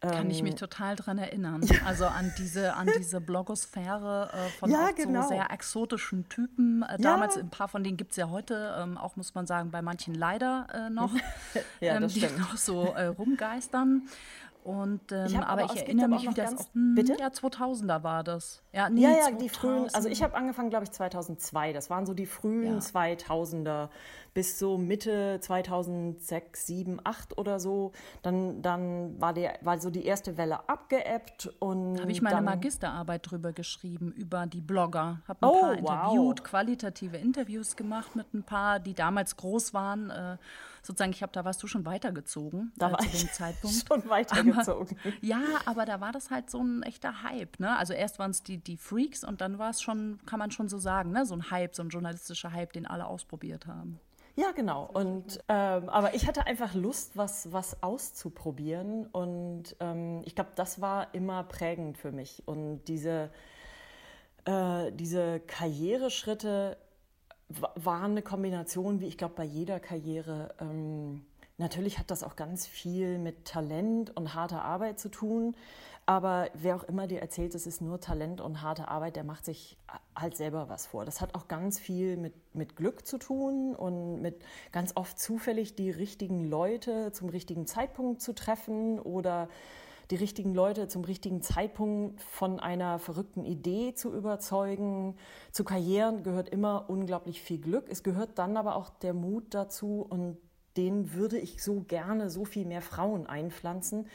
Kann 0.00 0.30
ich 0.30 0.42
mich 0.44 0.52
ähm, 0.52 0.58
total 0.58 0.94
dran 0.94 1.18
erinnern. 1.18 1.66
Also 1.84 2.06
an 2.06 2.32
diese, 2.38 2.74
an 2.74 2.88
diese 2.98 3.20
Blogosphäre 3.20 4.30
äh, 4.32 4.48
von 4.58 4.70
ja, 4.70 4.90
genau. 4.94 5.22
so 5.22 5.28
sehr 5.28 5.50
exotischen 5.50 6.28
Typen. 6.28 6.82
Äh, 6.82 6.98
damals, 6.98 7.36
ein 7.36 7.50
paar 7.50 7.66
von 7.66 7.82
denen 7.82 7.96
gibt 7.96 8.12
es 8.12 8.16
ja 8.16 8.28
heute, 8.28 8.76
ähm, 8.78 8.96
auch 8.96 9.16
muss 9.16 9.34
man 9.34 9.46
sagen, 9.46 9.70
bei 9.70 9.82
manchen 9.82 10.14
leider 10.14 10.68
äh, 10.72 10.90
noch, 10.90 11.12
ja, 11.80 11.96
ähm, 11.96 12.06
die 12.06 12.20
noch 12.38 12.56
so 12.56 12.92
äh, 12.94 13.06
rumgeistern. 13.06 14.08
Und, 14.68 15.12
ähm, 15.12 15.24
ich 15.28 15.38
aber, 15.38 15.48
aber 15.48 15.64
ich 15.64 15.80
erinnere 15.80 16.08
mich, 16.08 16.28
wie 16.28 16.34
das 16.34 16.54
auch, 16.54 16.74
hm, 16.74 16.94
bitte? 16.94 17.16
Ja, 17.18 17.28
2000er 17.28 18.02
war 18.02 18.22
das. 18.22 18.62
Ja, 18.70 18.90
nee, 18.90 19.00
ja, 19.00 19.12
ja 19.12 19.30
die 19.30 19.48
frühen, 19.48 19.88
also 19.94 20.10
ich 20.10 20.22
habe 20.22 20.34
angefangen, 20.34 20.68
glaube 20.68 20.84
ich, 20.84 20.90
2002. 20.90 21.72
Das 21.72 21.88
waren 21.88 22.04
so 22.04 22.12
die 22.12 22.26
frühen 22.26 22.74
ja. 22.74 22.78
2000er 22.78 23.88
bis 24.38 24.56
so 24.56 24.78
Mitte 24.78 25.40
2006, 25.40 26.68
7, 26.68 27.00
8 27.02 27.38
oder 27.38 27.58
so. 27.58 27.90
Dann, 28.22 28.62
dann 28.62 29.20
war, 29.20 29.32
der, 29.32 29.58
war 29.62 29.80
so 29.80 29.90
die 29.90 30.04
erste 30.04 30.36
Welle 30.36 30.68
abgeebbt. 30.68 31.50
und 31.58 32.00
Habe 32.00 32.12
ich 32.12 32.22
meine 32.22 32.36
dann, 32.36 32.44
Magisterarbeit 32.44 33.28
drüber 33.28 33.52
geschrieben, 33.52 34.12
über 34.12 34.46
die 34.46 34.60
Blogger. 34.60 35.22
Habe 35.26 35.44
ein 35.44 35.50
oh, 35.50 35.60
paar 35.60 35.72
interviewt, 35.72 36.38
wow. 36.38 36.44
qualitative 36.44 37.16
Interviews 37.16 37.74
gemacht 37.74 38.14
mit 38.14 38.32
ein 38.32 38.44
paar, 38.44 38.78
die 38.78 38.94
damals 38.94 39.36
groß 39.36 39.74
waren. 39.74 40.10
Äh, 40.10 40.36
sozusagen, 40.82 41.10
ich 41.10 41.22
habe, 41.24 41.32
da 41.32 41.44
warst 41.44 41.60
du 41.64 41.66
schon 41.66 41.84
weitergezogen 41.84 42.70
da 42.76 42.90
äh, 42.90 42.92
war 42.92 42.98
zu 43.00 43.08
dem 43.08 43.32
Zeitpunkt. 43.32 43.76
Schon 43.88 44.08
weitergezogen. 44.08 44.96
Aber, 45.02 45.14
ja, 45.20 45.42
aber 45.66 45.84
da 45.84 46.00
war 46.00 46.12
das 46.12 46.30
halt 46.30 46.48
so 46.48 46.62
ein 46.62 46.84
echter 46.84 47.24
Hype. 47.24 47.58
Ne? 47.58 47.76
Also 47.76 47.92
erst 47.92 48.20
waren 48.20 48.30
es 48.30 48.44
die, 48.44 48.58
die 48.58 48.76
Freaks 48.76 49.24
und 49.24 49.40
dann 49.40 49.58
war 49.58 49.70
es 49.70 49.82
schon, 49.82 50.20
kann 50.26 50.38
man 50.38 50.52
schon 50.52 50.68
so 50.68 50.78
sagen, 50.78 51.10
ne? 51.10 51.26
so 51.26 51.34
ein 51.34 51.50
Hype, 51.50 51.74
so 51.74 51.82
ein 51.82 51.88
journalistischer 51.88 52.52
Hype, 52.52 52.72
den 52.72 52.86
alle 52.86 53.04
ausprobiert 53.06 53.66
haben. 53.66 53.98
Ja, 54.38 54.52
genau. 54.52 54.88
Und 54.92 55.40
ähm, 55.48 55.88
aber 55.88 56.14
ich 56.14 56.28
hatte 56.28 56.46
einfach 56.46 56.72
Lust, 56.72 57.16
was, 57.16 57.50
was 57.50 57.82
auszuprobieren. 57.82 59.06
Und 59.06 59.74
ähm, 59.80 60.22
ich 60.26 60.36
glaube, 60.36 60.50
das 60.54 60.80
war 60.80 61.12
immer 61.12 61.42
prägend 61.42 61.98
für 61.98 62.12
mich. 62.12 62.44
Und 62.46 62.84
diese, 62.84 63.30
äh, 64.44 64.92
diese 64.92 65.40
Karriereschritte 65.40 66.76
waren 67.48 68.12
eine 68.12 68.22
Kombination, 68.22 69.00
wie 69.00 69.06
ich 69.06 69.18
glaube, 69.18 69.34
bei 69.34 69.42
jeder 69.42 69.80
Karriere. 69.80 70.54
Ähm, 70.60 71.26
natürlich 71.56 71.98
hat 71.98 72.12
das 72.12 72.22
auch 72.22 72.36
ganz 72.36 72.64
viel 72.64 73.18
mit 73.18 73.44
Talent 73.44 74.16
und 74.16 74.34
harter 74.34 74.62
Arbeit 74.64 75.00
zu 75.00 75.08
tun. 75.08 75.56
Aber 76.08 76.48
wer 76.54 76.74
auch 76.74 76.84
immer 76.84 77.06
dir 77.06 77.20
erzählt, 77.20 77.54
es 77.54 77.66
ist 77.66 77.82
nur 77.82 78.00
Talent 78.00 78.40
und 78.40 78.62
harte 78.62 78.88
Arbeit, 78.88 79.14
der 79.14 79.24
macht 79.24 79.44
sich 79.44 79.76
halt 80.16 80.38
selber 80.38 80.70
was 80.70 80.86
vor. 80.86 81.04
Das 81.04 81.20
hat 81.20 81.34
auch 81.34 81.48
ganz 81.48 81.78
viel 81.78 82.16
mit, 82.16 82.32
mit 82.54 82.76
Glück 82.76 83.06
zu 83.06 83.18
tun 83.18 83.74
und 83.74 84.22
mit 84.22 84.42
ganz 84.72 84.92
oft 84.94 85.18
zufällig 85.20 85.76
die 85.76 85.90
richtigen 85.90 86.48
Leute 86.48 87.12
zum 87.12 87.28
richtigen 87.28 87.66
Zeitpunkt 87.66 88.22
zu 88.22 88.34
treffen 88.34 88.98
oder 88.98 89.50
die 90.10 90.16
richtigen 90.16 90.54
Leute 90.54 90.88
zum 90.88 91.04
richtigen 91.04 91.42
Zeitpunkt 91.42 92.22
von 92.22 92.58
einer 92.58 92.98
verrückten 92.98 93.44
Idee 93.44 93.92
zu 93.92 94.10
überzeugen. 94.14 95.14
Zu 95.52 95.62
Karrieren 95.62 96.22
gehört 96.22 96.48
immer 96.48 96.88
unglaublich 96.88 97.42
viel 97.42 97.58
Glück. 97.58 97.84
Es 97.90 98.02
gehört 98.02 98.38
dann 98.38 98.56
aber 98.56 98.76
auch 98.76 98.88
der 98.88 99.12
Mut 99.12 99.52
dazu 99.52 100.06
und 100.08 100.38
den 100.78 101.12
würde 101.12 101.38
ich 101.38 101.62
so 101.62 101.80
gerne 101.80 102.30
so 102.30 102.44
viel 102.44 102.64
mehr 102.64 102.80
Frauen 102.80 103.26
einpflanzen. 103.26 104.06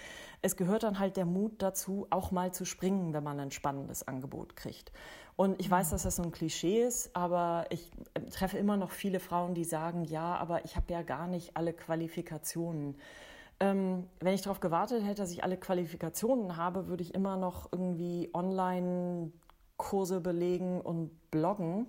Es 0.42 0.56
gehört 0.56 0.84
dann 0.84 0.98
halt 0.98 1.18
der 1.18 1.26
Mut 1.26 1.62
dazu, 1.62 2.08
auch 2.10 2.32
mal 2.32 2.54
zu 2.54 2.66
springen, 2.66 3.14
wenn 3.14 3.24
man 3.24 3.40
ein 3.40 3.52
spannendes 3.52 4.08
Angebot 4.08 4.56
kriegt. 4.56 4.92
Und 5.36 5.60
ich 5.60 5.70
weiß, 5.70 5.90
dass 5.90 6.04
das 6.04 6.16
so 6.16 6.24
ein 6.24 6.32
Klischee 6.32 6.84
ist, 6.84 7.16
aber 7.16 7.66
ich 7.70 7.92
äh, 8.14 8.22
treffe 8.30 8.58
immer 8.58 8.78
noch 8.78 8.92
viele 8.92 9.20
Frauen, 9.20 9.54
die 9.54 9.66
sagen, 9.66 10.06
ja, 10.06 10.36
aber 10.38 10.64
ich 10.64 10.76
habe 10.76 10.94
ja 10.94 11.02
gar 11.02 11.28
nicht 11.28 11.58
alle 11.58 11.74
Qualifikationen. 11.74 12.96
Ähm, 13.60 14.08
wenn 14.20 14.34
ich 14.34 14.42
darauf 14.42 14.60
gewartet 14.60 15.04
hätte, 15.04 15.22
dass 15.22 15.32
ich 15.32 15.44
alle 15.44 15.58
Qualifikationen 15.58 16.56
habe, 16.56 16.88
würde 16.88 17.04
ich 17.04 17.14
immer 17.14 17.36
noch 17.36 17.72
irgendwie 17.72 18.30
Online-Kurse 18.34 20.22
belegen 20.22 20.80
und 20.82 21.12
bloggen. 21.30 21.88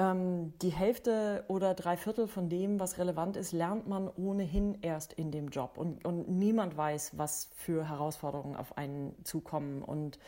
Ähm, 0.00 0.54
die 0.62 0.70
Hälfte 0.70 1.44
oder 1.48 1.74
drei 1.74 1.98
Viertel 1.98 2.26
von 2.26 2.48
dem, 2.48 2.80
was 2.80 2.96
relevant 2.96 3.36
ist, 3.36 3.52
lernt 3.52 3.86
man 3.86 4.08
ohnehin 4.08 4.78
erst 4.80 5.12
in 5.12 5.30
dem 5.30 5.48
Job. 5.48 5.76
Und, 5.76 6.06
und 6.06 6.26
niemand 6.26 6.74
weiß, 6.76 7.18
was 7.18 7.50
für 7.54 7.86
Herausforderungen 7.86 8.56
auf 8.56 8.78
einen 8.78 9.14
zukommen 9.24 9.82
und 9.82 10.18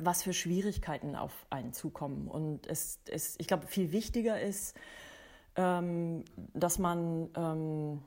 was 0.00 0.22
für 0.22 0.32
Schwierigkeiten 0.32 1.16
auf 1.16 1.32
einen 1.50 1.74
zukommen. 1.74 2.28
Und 2.28 2.66
es, 2.66 3.00
es, 3.10 3.34
ich 3.38 3.46
glaube, 3.46 3.66
viel 3.66 3.92
wichtiger 3.92 4.40
ist, 4.40 4.74
ähm, 5.56 6.24
dass 6.54 6.78
man 6.78 7.28
ähm, 7.36 8.02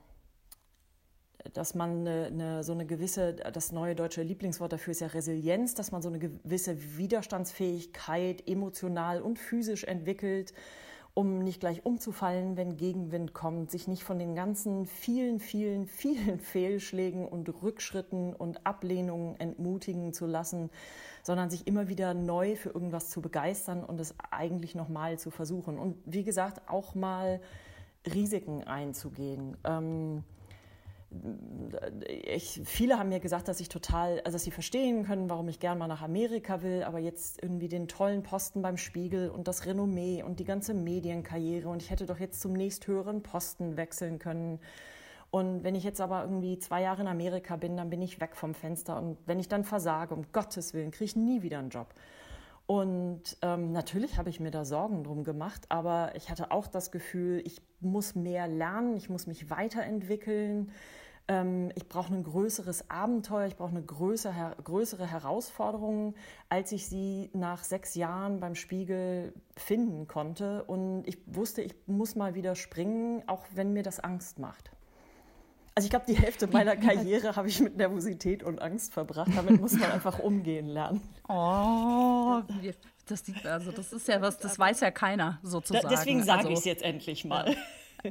dass 1.53 1.75
man 1.75 1.99
eine, 2.07 2.25
eine, 2.25 2.63
so 2.63 2.73
eine 2.73 2.85
gewisse, 2.85 3.33
das 3.33 3.71
neue 3.71 3.95
deutsche 3.95 4.23
Lieblingswort 4.23 4.73
dafür 4.73 4.91
ist 4.91 5.01
ja 5.01 5.07
Resilienz, 5.07 5.73
dass 5.73 5.91
man 5.91 6.01
so 6.01 6.09
eine 6.09 6.19
gewisse 6.19 6.97
Widerstandsfähigkeit 6.97 8.47
emotional 8.47 9.21
und 9.21 9.39
physisch 9.39 9.83
entwickelt, 9.83 10.53
um 11.13 11.39
nicht 11.39 11.61
gleich 11.61 11.85
umzufallen, 11.85 12.57
wenn 12.57 12.75
Gegenwind 12.75 13.33
kommt, 13.33 13.71
sich 13.71 13.87
nicht 13.87 14.03
von 14.03 14.19
den 14.19 14.35
ganzen 14.35 14.85
vielen, 14.85 15.39
vielen, 15.39 15.87
vielen 15.87 16.39
Fehlschlägen 16.39 17.27
und 17.27 17.47
Rückschritten 17.63 18.33
und 18.33 18.65
Ablehnungen 18.65 19.39
entmutigen 19.39 20.13
zu 20.13 20.25
lassen, 20.25 20.69
sondern 21.23 21.49
sich 21.49 21.67
immer 21.67 21.87
wieder 21.87 22.13
neu 22.13 22.55
für 22.55 22.69
irgendwas 22.69 23.09
zu 23.09 23.21
begeistern 23.21 23.83
und 23.83 23.99
es 23.99 24.13
eigentlich 24.29 24.75
nochmal 24.75 25.17
zu 25.17 25.31
versuchen. 25.31 25.79
Und 25.79 25.97
wie 26.05 26.23
gesagt, 26.23 26.69
auch 26.69 26.95
mal 26.95 27.39
Risiken 28.05 28.63
einzugehen. 28.63 29.57
Ähm, 29.63 30.23
ich, 32.07 32.62
viele 32.65 33.00
haben 33.00 33.10
mir 33.10 33.19
gesagt, 33.19 33.48
dass 33.48 33.60
ich 33.60 33.69
total, 33.69 34.22
also 34.25 34.36
dass 34.36 34.43
sie 34.43 34.51
verstehen 34.51 35.05
können, 35.05 35.29
warum 35.29 35.48
ich 35.48 35.60
gern 35.60 35.77
mal 35.77 35.88
nach 35.88 36.01
Amerika 36.01 36.62
will, 36.62 36.84
aber 36.84 37.00
jetzt 37.00 37.41
irgendwie 37.41 37.67
den 37.67 37.88
tollen 37.88 38.24
Posten 38.24 38.62
beim 38.62 38.77
Spiegel 38.77 39.29
und 39.29 39.48
das 39.48 39.65
Renommee 39.65 40.24
und 40.24 40.39
die 40.39 40.45
ganze 40.45 40.74
Medienkarriere 40.74 41.69
und 41.69 41.81
ich 41.81 41.89
hätte 41.89 42.05
doch 42.05 42.19
jetzt 42.19 42.41
zum 42.41 42.53
nächsthöheren 42.53 43.24
Posten 43.24 43.77
wechseln 43.77 44.19
können. 44.19 44.60
Und 45.31 45.63
wenn 45.63 45.75
ich 45.75 45.84
jetzt 45.84 46.00
aber 46.01 46.22
irgendwie 46.22 46.60
zwei 46.60 46.81
Jahre 46.81 47.01
in 47.01 47.07
Amerika 47.07 47.55
bin, 47.55 47.75
dann 47.75 47.89
bin 47.89 48.01
ich 48.01 48.22
weg 48.22 48.36
vom 48.36 48.53
Fenster 48.53 48.98
und 48.98 49.17
wenn 49.25 49.39
ich 49.39 49.48
dann 49.48 49.63
versage, 49.63 50.13
um 50.13 50.25
Gottes 50.31 50.74
Willen, 50.74 50.91
kriege 50.91 51.05
ich 51.05 51.15
nie 51.15 51.41
wieder 51.41 51.60
einen 51.60 51.69
Job. 51.69 51.93
Und 52.67 53.38
ähm, 53.43 53.72
natürlich 53.72 54.17
habe 54.17 54.29
ich 54.29 54.39
mir 54.39 54.50
da 54.50 54.65
Sorgen 54.65 55.03
drum 55.03 55.24
gemacht, 55.24 55.65
aber 55.69 56.13
ich 56.15 56.31
hatte 56.31 56.51
auch 56.51 56.67
das 56.67 56.91
Gefühl, 56.91 57.41
ich 57.45 57.62
muss 57.79 58.15
mehr 58.15 58.48
lernen, 58.48 58.98
ich 58.98 59.10
muss 59.10 59.27
mich 59.27 59.51
weiterentwickeln. 59.51 60.72
Ähm, 61.27 61.72
ich 61.75 61.88
brauche 61.88 62.13
ein 62.13 62.24
größeres 62.24 62.89
Abenteuer, 62.89 63.48
ich 63.48 63.55
brauche 63.55 63.72
eine 63.72 63.82
größere, 63.82 64.55
größere 64.63 65.08
Herausforderung, 65.08 66.15
als 66.50 66.72
ich 66.72 66.88
sie 66.88 67.29
nach 67.34 67.63
sechs 67.63 67.96
Jahren 67.96 68.39
beim 68.39 68.55
Spiegel 68.55 69.34
finden 69.58 70.08
konnte. 70.08 70.63
Und 70.65 71.03
ich 71.08 71.17
wusste, 71.25 71.62
ich 71.62 71.74
muss 71.88 72.15
mal 72.15 72.36
wieder 72.36 72.55
springen, 72.55 73.24
auch 73.27 73.44
wenn 73.53 73.74
mir 73.74 73.84
das 73.84 74.00
Angst 74.00 74.39
macht. 74.39 74.72
Also 75.77 75.88
ich 75.88 75.89
glaube, 75.89 76.05
die 76.08 76.17
Hälfte 76.17 76.48
meiner 76.48 76.77
Karriere 76.77 77.36
habe 77.36 77.50
ich 77.50 77.60
mit 77.60 77.75
Nervosität 77.75 78.44
und 78.44 78.62
Angst 78.62 78.94
verbracht. 78.94 79.32
Damit 79.36 79.60
muss 79.60 79.74
man 79.74 79.91
einfach 79.91 80.20
umgehen 80.20 80.67
lernen. 80.67 81.01
Oh, 81.27 82.44
das, 83.08 83.24
also 83.44 83.72
das 83.72 83.91
ist 83.91 84.08
ja 84.08 84.22
was, 84.22 84.38
das 84.38 84.60
weiß 84.60 84.82
ja 84.82 84.91
keiner 84.91 85.39
sozusagen. 85.41 85.88
deswegen 85.89 86.24
sage 86.24 86.39
also, 86.39 86.51
ich 86.51 86.60
es 86.60 86.65
jetzt 86.65 86.84
endlich 86.84 87.25
mal. 87.25 87.55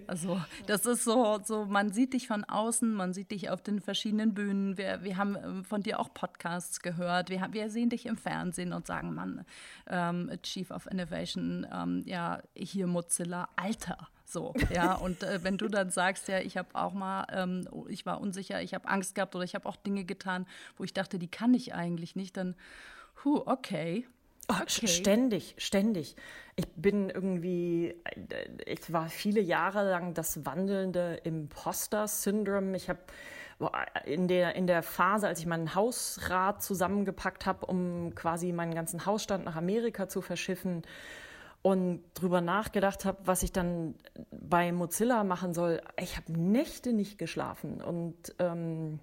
Also 0.06 0.40
das 0.66 0.86
ist 0.86 1.04
so, 1.04 1.40
so, 1.44 1.64
man 1.64 1.92
sieht 1.92 2.12
dich 2.12 2.28
von 2.28 2.44
außen, 2.44 2.92
man 2.92 3.12
sieht 3.12 3.30
dich 3.30 3.50
auf 3.50 3.62
den 3.62 3.80
verschiedenen 3.80 4.34
Bühnen. 4.34 4.76
Wir, 4.76 5.02
wir 5.02 5.16
haben 5.16 5.36
ähm, 5.36 5.64
von 5.64 5.82
dir 5.82 6.00
auch 6.00 6.12
Podcasts 6.12 6.80
gehört. 6.80 7.30
Wir, 7.30 7.46
wir 7.52 7.70
sehen 7.70 7.90
dich 7.90 8.06
im 8.06 8.16
Fernsehen 8.16 8.72
und 8.72 8.86
sagen, 8.86 9.14
Mann, 9.14 9.44
ähm, 9.88 10.30
Chief 10.42 10.70
of 10.70 10.86
Innovation, 10.86 11.66
ähm, 11.72 12.02
ja, 12.06 12.42
hier 12.54 12.86
Mozilla, 12.86 13.48
Alter. 13.56 14.08
So, 14.24 14.54
ja, 14.72 14.94
und 14.94 15.22
äh, 15.22 15.44
wenn 15.44 15.58
du 15.58 15.68
dann 15.68 15.90
sagst, 15.90 16.28
ja, 16.28 16.40
ich 16.40 16.56
habe 16.56 16.68
auch 16.72 16.92
mal, 16.92 17.26
ähm, 17.30 17.68
ich 17.88 18.06
war 18.06 18.20
unsicher, 18.20 18.62
ich 18.62 18.74
habe 18.74 18.88
Angst 18.88 19.14
gehabt 19.14 19.34
oder 19.36 19.44
ich 19.44 19.54
habe 19.54 19.68
auch 19.68 19.76
Dinge 19.76 20.04
getan, 20.04 20.46
wo 20.76 20.84
ich 20.84 20.92
dachte, 20.92 21.18
die 21.18 21.28
kann 21.28 21.54
ich 21.54 21.74
eigentlich 21.74 22.16
nicht, 22.16 22.36
dann, 22.36 22.56
hu, 23.24 23.42
okay. 23.46 24.06
Oh, 24.48 24.54
okay. 24.60 24.86
Ständig, 24.86 25.54
ständig. 25.58 26.16
Ich 26.56 26.68
bin 26.76 27.08
irgendwie, 27.08 27.94
ich 28.66 28.92
war 28.92 29.08
viele 29.08 29.40
Jahre 29.40 29.88
lang 29.90 30.14
das 30.14 30.44
wandelnde 30.44 31.20
Imposter-Syndrom. 31.24 32.74
Ich 32.74 32.88
habe 32.88 33.00
in 34.04 34.28
der, 34.28 34.54
in 34.56 34.66
der 34.66 34.82
Phase, 34.82 35.26
als 35.26 35.40
ich 35.40 35.46
meinen 35.46 35.74
Hausrat 35.74 36.62
zusammengepackt 36.62 37.46
habe, 37.46 37.66
um 37.66 38.14
quasi 38.14 38.52
meinen 38.52 38.74
ganzen 38.74 39.06
Hausstand 39.06 39.44
nach 39.44 39.56
Amerika 39.56 40.08
zu 40.08 40.20
verschiffen, 40.20 40.82
und 41.64 42.02
drüber 42.12 42.42
nachgedacht 42.42 43.06
habe, 43.06 43.16
was 43.24 43.42
ich 43.42 43.50
dann 43.50 43.94
bei 44.30 44.70
Mozilla 44.70 45.24
machen 45.24 45.54
soll. 45.54 45.80
Ich 45.98 46.18
habe 46.18 46.30
Nächte 46.30 46.92
nicht 46.92 47.16
geschlafen 47.16 47.80
und 47.80 48.34
ähm, 48.38 49.00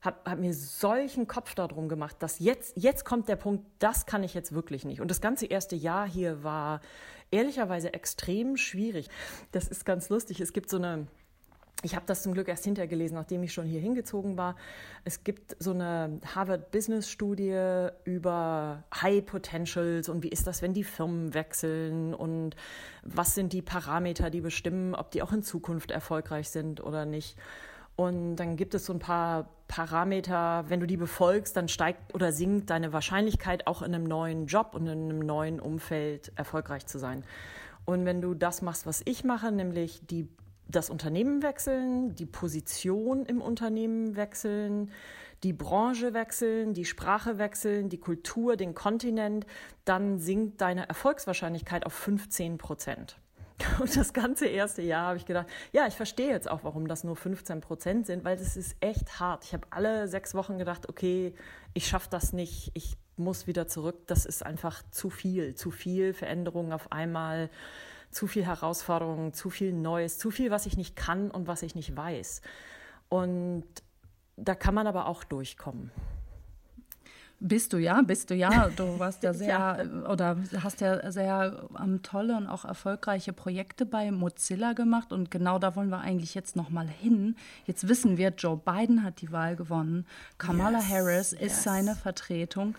habe 0.00 0.18
hab 0.24 0.38
mir 0.38 0.54
solchen 0.54 1.26
Kopf 1.26 1.54
darum 1.54 1.88
gemacht, 1.88 2.16
dass 2.20 2.38
jetzt, 2.38 2.76
jetzt 2.76 3.04
kommt 3.04 3.28
der 3.28 3.36
Punkt, 3.36 3.64
das 3.78 4.06
kann 4.06 4.22
ich 4.22 4.34
jetzt 4.34 4.52
wirklich 4.52 4.84
nicht. 4.84 5.00
Und 5.00 5.10
das 5.10 5.20
ganze 5.20 5.46
erste 5.46 5.76
Jahr 5.76 6.08
hier 6.08 6.42
war 6.42 6.80
ehrlicherweise 7.30 7.92
extrem 7.92 8.56
schwierig. 8.56 9.08
Das 9.52 9.68
ist 9.68 9.84
ganz 9.84 10.08
lustig. 10.08 10.40
Es 10.40 10.52
gibt 10.52 10.70
so 10.70 10.76
eine 10.76 11.06
ich 11.84 11.94
habe 11.94 12.04
das 12.06 12.24
zum 12.24 12.34
Glück 12.34 12.48
erst 12.48 12.64
hinterher 12.64 12.88
gelesen, 12.88 13.14
nachdem 13.14 13.44
ich 13.44 13.52
schon 13.52 13.64
hier 13.66 13.80
hingezogen 13.80 14.36
war. 14.36 14.56
Es 15.04 15.22
gibt 15.22 15.54
so 15.60 15.70
eine 15.70 16.18
Harvard 16.34 16.72
Business 16.72 17.08
Studie 17.08 17.88
über 18.02 18.82
High 19.00 19.24
Potentials 19.24 20.08
und 20.08 20.24
wie 20.24 20.28
ist 20.28 20.48
das, 20.48 20.60
wenn 20.60 20.74
die 20.74 20.82
Firmen 20.82 21.34
wechseln 21.34 22.14
und 22.14 22.56
was 23.04 23.36
sind 23.36 23.52
die 23.52 23.62
Parameter, 23.62 24.28
die 24.28 24.40
bestimmen, 24.40 24.96
ob 24.96 25.12
die 25.12 25.22
auch 25.22 25.32
in 25.32 25.44
Zukunft 25.44 25.92
erfolgreich 25.92 26.48
sind 26.48 26.82
oder 26.82 27.04
nicht. 27.04 27.36
Und 27.98 28.36
dann 28.36 28.54
gibt 28.54 28.74
es 28.74 28.86
so 28.86 28.92
ein 28.92 29.00
paar 29.00 29.48
Parameter, 29.66 30.64
wenn 30.68 30.78
du 30.78 30.86
die 30.86 30.96
befolgst, 30.96 31.56
dann 31.56 31.66
steigt 31.66 32.14
oder 32.14 32.30
sinkt 32.30 32.70
deine 32.70 32.92
Wahrscheinlichkeit, 32.92 33.66
auch 33.66 33.82
in 33.82 33.92
einem 33.92 34.04
neuen 34.04 34.46
Job 34.46 34.76
und 34.76 34.86
in 34.86 35.10
einem 35.10 35.18
neuen 35.18 35.58
Umfeld 35.58 36.30
erfolgreich 36.36 36.86
zu 36.86 37.00
sein. 37.00 37.24
Und 37.86 38.04
wenn 38.04 38.22
du 38.22 38.34
das 38.34 38.62
machst, 38.62 38.86
was 38.86 39.02
ich 39.04 39.24
mache, 39.24 39.50
nämlich 39.50 40.06
die 40.06 40.28
das 40.68 40.90
Unternehmen 40.90 41.42
wechseln, 41.42 42.14
die 42.14 42.26
Position 42.26 43.26
im 43.26 43.40
Unternehmen 43.40 44.14
wechseln, 44.14 44.92
die 45.42 45.52
Branche 45.52 46.14
wechseln, 46.14 46.74
die 46.74 46.84
Sprache 46.84 47.38
wechseln, 47.38 47.88
die 47.88 47.98
Kultur, 47.98 48.56
den 48.56 48.74
Kontinent, 48.74 49.44
dann 49.84 50.20
sinkt 50.20 50.60
deine 50.60 50.88
Erfolgswahrscheinlichkeit 50.88 51.84
auf 51.84 51.94
15 51.94 52.58
Prozent. 52.58 53.18
Und 53.80 53.96
das 53.96 54.12
ganze 54.12 54.46
erste 54.46 54.82
Jahr 54.82 55.08
habe 55.08 55.16
ich 55.16 55.26
gedacht, 55.26 55.48
ja, 55.72 55.86
ich 55.86 55.94
verstehe 55.94 56.28
jetzt 56.28 56.50
auch, 56.50 56.60
warum 56.62 56.86
das 56.86 57.04
nur 57.04 57.16
15 57.16 57.60
Prozent 57.60 58.06
sind, 58.06 58.24
weil 58.24 58.36
das 58.36 58.56
ist 58.56 58.76
echt 58.80 59.20
hart. 59.20 59.44
Ich 59.44 59.52
habe 59.52 59.66
alle 59.70 60.08
sechs 60.08 60.34
Wochen 60.34 60.58
gedacht, 60.58 60.88
okay, 60.88 61.34
ich 61.74 61.86
schaffe 61.86 62.08
das 62.10 62.32
nicht, 62.32 62.70
ich 62.74 62.96
muss 63.16 63.46
wieder 63.46 63.66
zurück. 63.66 64.06
Das 64.06 64.26
ist 64.26 64.44
einfach 64.44 64.82
zu 64.90 65.10
viel, 65.10 65.54
zu 65.54 65.70
viel 65.70 66.14
Veränderungen 66.14 66.72
auf 66.72 66.92
einmal 66.92 67.50
zu 68.10 68.26
viel 68.26 68.46
Herausforderungen, 68.46 69.32
zu 69.32 69.50
viel 69.50 69.72
Neues, 69.72 70.18
zu 70.18 70.30
viel, 70.30 70.50
was 70.50 70.66
ich 70.66 70.76
nicht 70.76 70.96
kann 70.96 71.30
und 71.30 71.46
was 71.46 71.62
ich 71.62 71.74
nicht 71.74 71.96
weiß. 71.96 72.40
Und 73.08 73.66
da 74.36 74.54
kann 74.54 74.74
man 74.74 74.86
aber 74.86 75.06
auch 75.06 75.24
durchkommen. 75.24 75.90
Bist 77.40 77.72
du 77.72 77.78
ja, 77.78 78.02
bist 78.02 78.30
du 78.30 78.34
ja. 78.34 78.68
Du 78.76 78.98
warst 78.98 79.22
ja 79.22 79.32
sehr 79.32 79.48
ja. 79.48 80.10
oder 80.10 80.36
hast 80.62 80.80
ja 80.80 81.10
sehr 81.12 81.68
ähm, 81.80 82.02
tolle 82.02 82.36
und 82.36 82.48
auch 82.48 82.64
erfolgreiche 82.64 83.32
Projekte 83.32 83.86
bei 83.86 84.10
Mozilla 84.10 84.72
gemacht 84.72 85.12
und 85.12 85.30
genau 85.30 85.58
da 85.58 85.76
wollen 85.76 85.88
wir 85.88 86.00
eigentlich 86.00 86.34
jetzt 86.34 86.56
noch 86.56 86.70
mal 86.70 86.88
hin. 86.88 87.36
Jetzt 87.66 87.88
wissen 87.88 88.16
wir, 88.16 88.30
Joe 88.30 88.56
Biden 88.56 89.04
hat 89.04 89.20
die 89.20 89.30
Wahl 89.30 89.54
gewonnen, 89.54 90.06
Kamala 90.38 90.78
yes, 90.78 90.88
Harris 90.88 91.32
ist 91.32 91.40
yes. 91.40 91.62
seine 91.62 91.94
Vertretung 91.94 92.74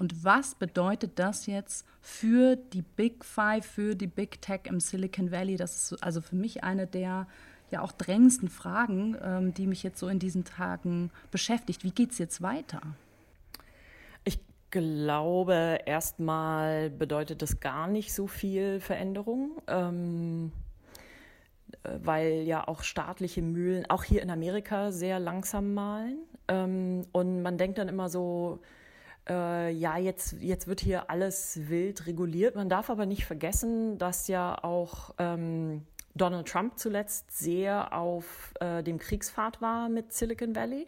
und 0.00 0.24
was 0.24 0.54
bedeutet 0.54 1.18
das 1.18 1.46
jetzt 1.46 1.86
für 2.00 2.56
die 2.56 2.82
Big 2.82 3.24
Five, 3.24 3.66
für 3.66 3.94
die 3.94 4.06
Big 4.06 4.40
Tech 4.40 4.62
im 4.64 4.80
Silicon 4.80 5.30
Valley? 5.30 5.56
Das 5.56 5.92
ist 5.92 6.02
also 6.02 6.20
für 6.20 6.36
mich 6.36 6.64
eine 6.64 6.86
der 6.86 7.26
ja 7.70 7.82
auch 7.82 7.92
drängendsten 7.92 8.48
Fragen, 8.48 9.16
ähm, 9.22 9.54
die 9.54 9.66
mich 9.66 9.82
jetzt 9.82 10.00
so 10.00 10.08
in 10.08 10.18
diesen 10.18 10.44
Tagen 10.44 11.10
beschäftigt. 11.30 11.84
Wie 11.84 11.92
geht 11.92 12.12
es 12.12 12.18
jetzt 12.18 12.42
weiter? 12.42 12.80
Glaube, 14.70 15.80
erstmal 15.86 16.90
bedeutet 16.90 17.42
das 17.42 17.60
gar 17.60 17.88
nicht 17.88 18.14
so 18.14 18.26
viel 18.26 18.80
Veränderung. 18.80 19.60
Ähm 19.66 20.52
äh, 21.82 21.98
weil 22.02 22.42
ja 22.42 22.66
auch 22.66 22.82
staatliche 22.82 23.42
Mühlen, 23.42 23.88
auch 23.88 24.04
hier 24.04 24.22
in 24.22 24.30
Amerika, 24.30 24.92
sehr 24.92 25.18
langsam 25.18 25.74
malen. 25.74 26.18
Ähm, 26.48 27.06
und 27.12 27.42
man 27.42 27.58
denkt 27.58 27.78
dann 27.78 27.88
immer 27.88 28.08
so, 28.08 28.60
äh, 29.28 29.70
ja, 29.72 29.96
jetzt, 29.98 30.36
jetzt 30.40 30.66
wird 30.66 30.80
hier 30.80 31.10
alles 31.10 31.68
wild 31.68 32.06
reguliert. 32.06 32.56
Man 32.56 32.68
darf 32.68 32.90
aber 32.90 33.06
nicht 33.06 33.24
vergessen, 33.24 33.98
dass 33.98 34.28
ja 34.28 34.62
auch 34.62 35.14
ähm, 35.18 35.86
Donald 36.14 36.48
Trump 36.48 36.78
zuletzt 36.78 37.30
sehr 37.36 37.92
auf 37.96 38.52
äh, 38.60 38.82
dem 38.82 38.98
Kriegspfad 38.98 39.60
war 39.62 39.88
mit 39.88 40.12
Silicon 40.12 40.54
Valley 40.54 40.86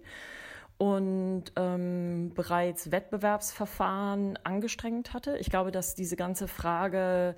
und 0.82 1.44
ähm, 1.54 2.32
bereits 2.34 2.90
Wettbewerbsverfahren 2.90 4.36
angestrengt 4.42 5.14
hatte. 5.14 5.38
Ich 5.38 5.48
glaube, 5.48 5.70
dass 5.70 5.94
diese 5.94 6.16
ganze 6.16 6.48
Frage 6.48 7.36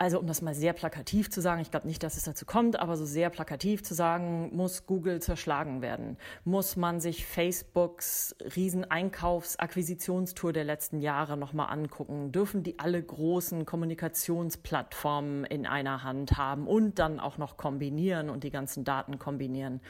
also 0.00 0.20
um 0.20 0.28
das 0.28 0.42
mal 0.42 0.54
sehr 0.54 0.74
plakativ 0.74 1.28
zu 1.28 1.40
sagen, 1.40 1.60
ich 1.60 1.72
glaube 1.72 1.88
nicht, 1.88 2.04
dass 2.04 2.16
es 2.16 2.22
dazu 2.22 2.46
kommt, 2.46 2.78
aber 2.78 2.96
so 2.96 3.04
sehr 3.04 3.30
plakativ 3.30 3.82
zu 3.82 3.94
sagen, 3.94 4.54
muss 4.54 4.86
Google 4.86 5.20
zerschlagen 5.20 5.82
werden? 5.82 6.18
Muss 6.44 6.76
man 6.76 7.00
sich 7.00 7.26
Facebooks 7.26 8.36
Rieseneinkaufs-Akquisitionstour 8.54 10.52
der 10.52 10.62
letzten 10.62 11.00
Jahre 11.00 11.36
nochmal 11.36 11.72
angucken? 11.72 12.30
Dürfen 12.30 12.62
die 12.62 12.78
alle 12.78 13.02
großen 13.02 13.66
Kommunikationsplattformen 13.66 15.44
in 15.46 15.66
einer 15.66 16.04
Hand 16.04 16.36
haben 16.36 16.68
und 16.68 17.00
dann 17.00 17.18
auch 17.18 17.36
noch 17.36 17.56
kombinieren 17.56 18.30
und 18.30 18.44
die 18.44 18.52
ganzen 18.52 18.84
Daten 18.84 19.18
kombinieren? 19.18 19.80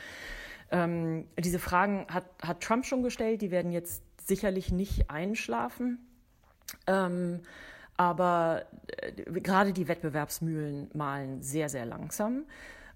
Ähm, 0.70 1.26
diese 1.38 1.58
Fragen 1.58 2.06
hat, 2.08 2.24
hat 2.42 2.60
Trump 2.62 2.84
schon 2.84 3.02
gestellt, 3.02 3.42
die 3.42 3.50
werden 3.50 3.72
jetzt 3.72 4.02
sicherlich 4.26 4.70
nicht 4.70 5.10
einschlafen. 5.10 5.98
Ähm, 6.86 7.40
aber 7.96 8.66
äh, 8.86 9.12
gerade 9.40 9.72
die 9.72 9.88
Wettbewerbsmühlen 9.88 10.90
malen 10.94 11.42
sehr, 11.42 11.68
sehr 11.68 11.86
langsam. 11.86 12.44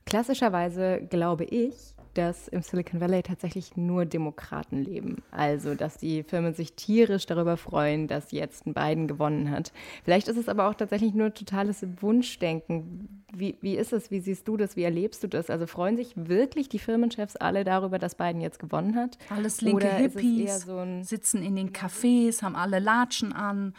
Klassischerweise 0.04 1.00
glaube 1.08 1.44
ich, 1.44 1.94
dass 2.14 2.48
im 2.48 2.62
Silicon 2.62 3.01
Valley 3.01 3.22
tatsächlich 3.22 3.77
nur 3.77 4.05
Demokraten 4.05 4.83
leben. 4.83 5.22
Also, 5.31 5.75
dass 5.75 5.98
die 5.98 6.22
Firmen 6.22 6.55
sich 6.55 6.75
tierisch 6.75 7.27
darüber 7.27 7.57
freuen, 7.57 8.09
dass 8.09 8.33
jetzt 8.33 8.66
ein 8.66 8.75
Biden 8.75 9.09
gewonnen 9.09 9.51
hat. 9.51 9.72
Vielleicht 10.05 10.29
ist 10.29 10.37
es 10.37 10.48
aber 10.48 10.68
auch 10.68 10.75
tatsächlich 10.75 11.14
nur 11.14 11.33
totales 11.33 11.87
Wunschdenken. 12.01 13.25
Wie, 13.33 13.57
wie 13.61 13.77
ist 13.77 13.92
es? 13.92 14.11
Wie 14.11 14.20
siehst 14.20 14.46
du 14.46 14.57
das? 14.57 14.77
Wie 14.77 14.83
erlebst 14.83 15.22
du 15.22 15.29
das? 15.29 15.48
Also 15.48 15.66
freuen 15.66 15.96
sich 15.96 16.12
wirklich 16.16 16.68
die 16.68 16.79
Firmenchefs 16.79 17.37
alle 17.37 17.64
darüber, 17.64 17.98
dass 17.98 18.14
Biden 18.14 18.40
jetzt 18.40 18.59
gewonnen 18.59 18.94
hat? 18.94 19.18
Alles 19.31 19.61
linke 19.61 19.87
Oder 19.87 19.94
Hippies 19.94 20.62
so 20.62 20.85
sitzen 21.03 21.42
in 21.42 21.57
den 21.57 21.72
Cafés, 21.72 22.42
haben 22.42 22.57
alle 22.57 22.79
Latschen 22.79 23.33
an, 23.33 23.75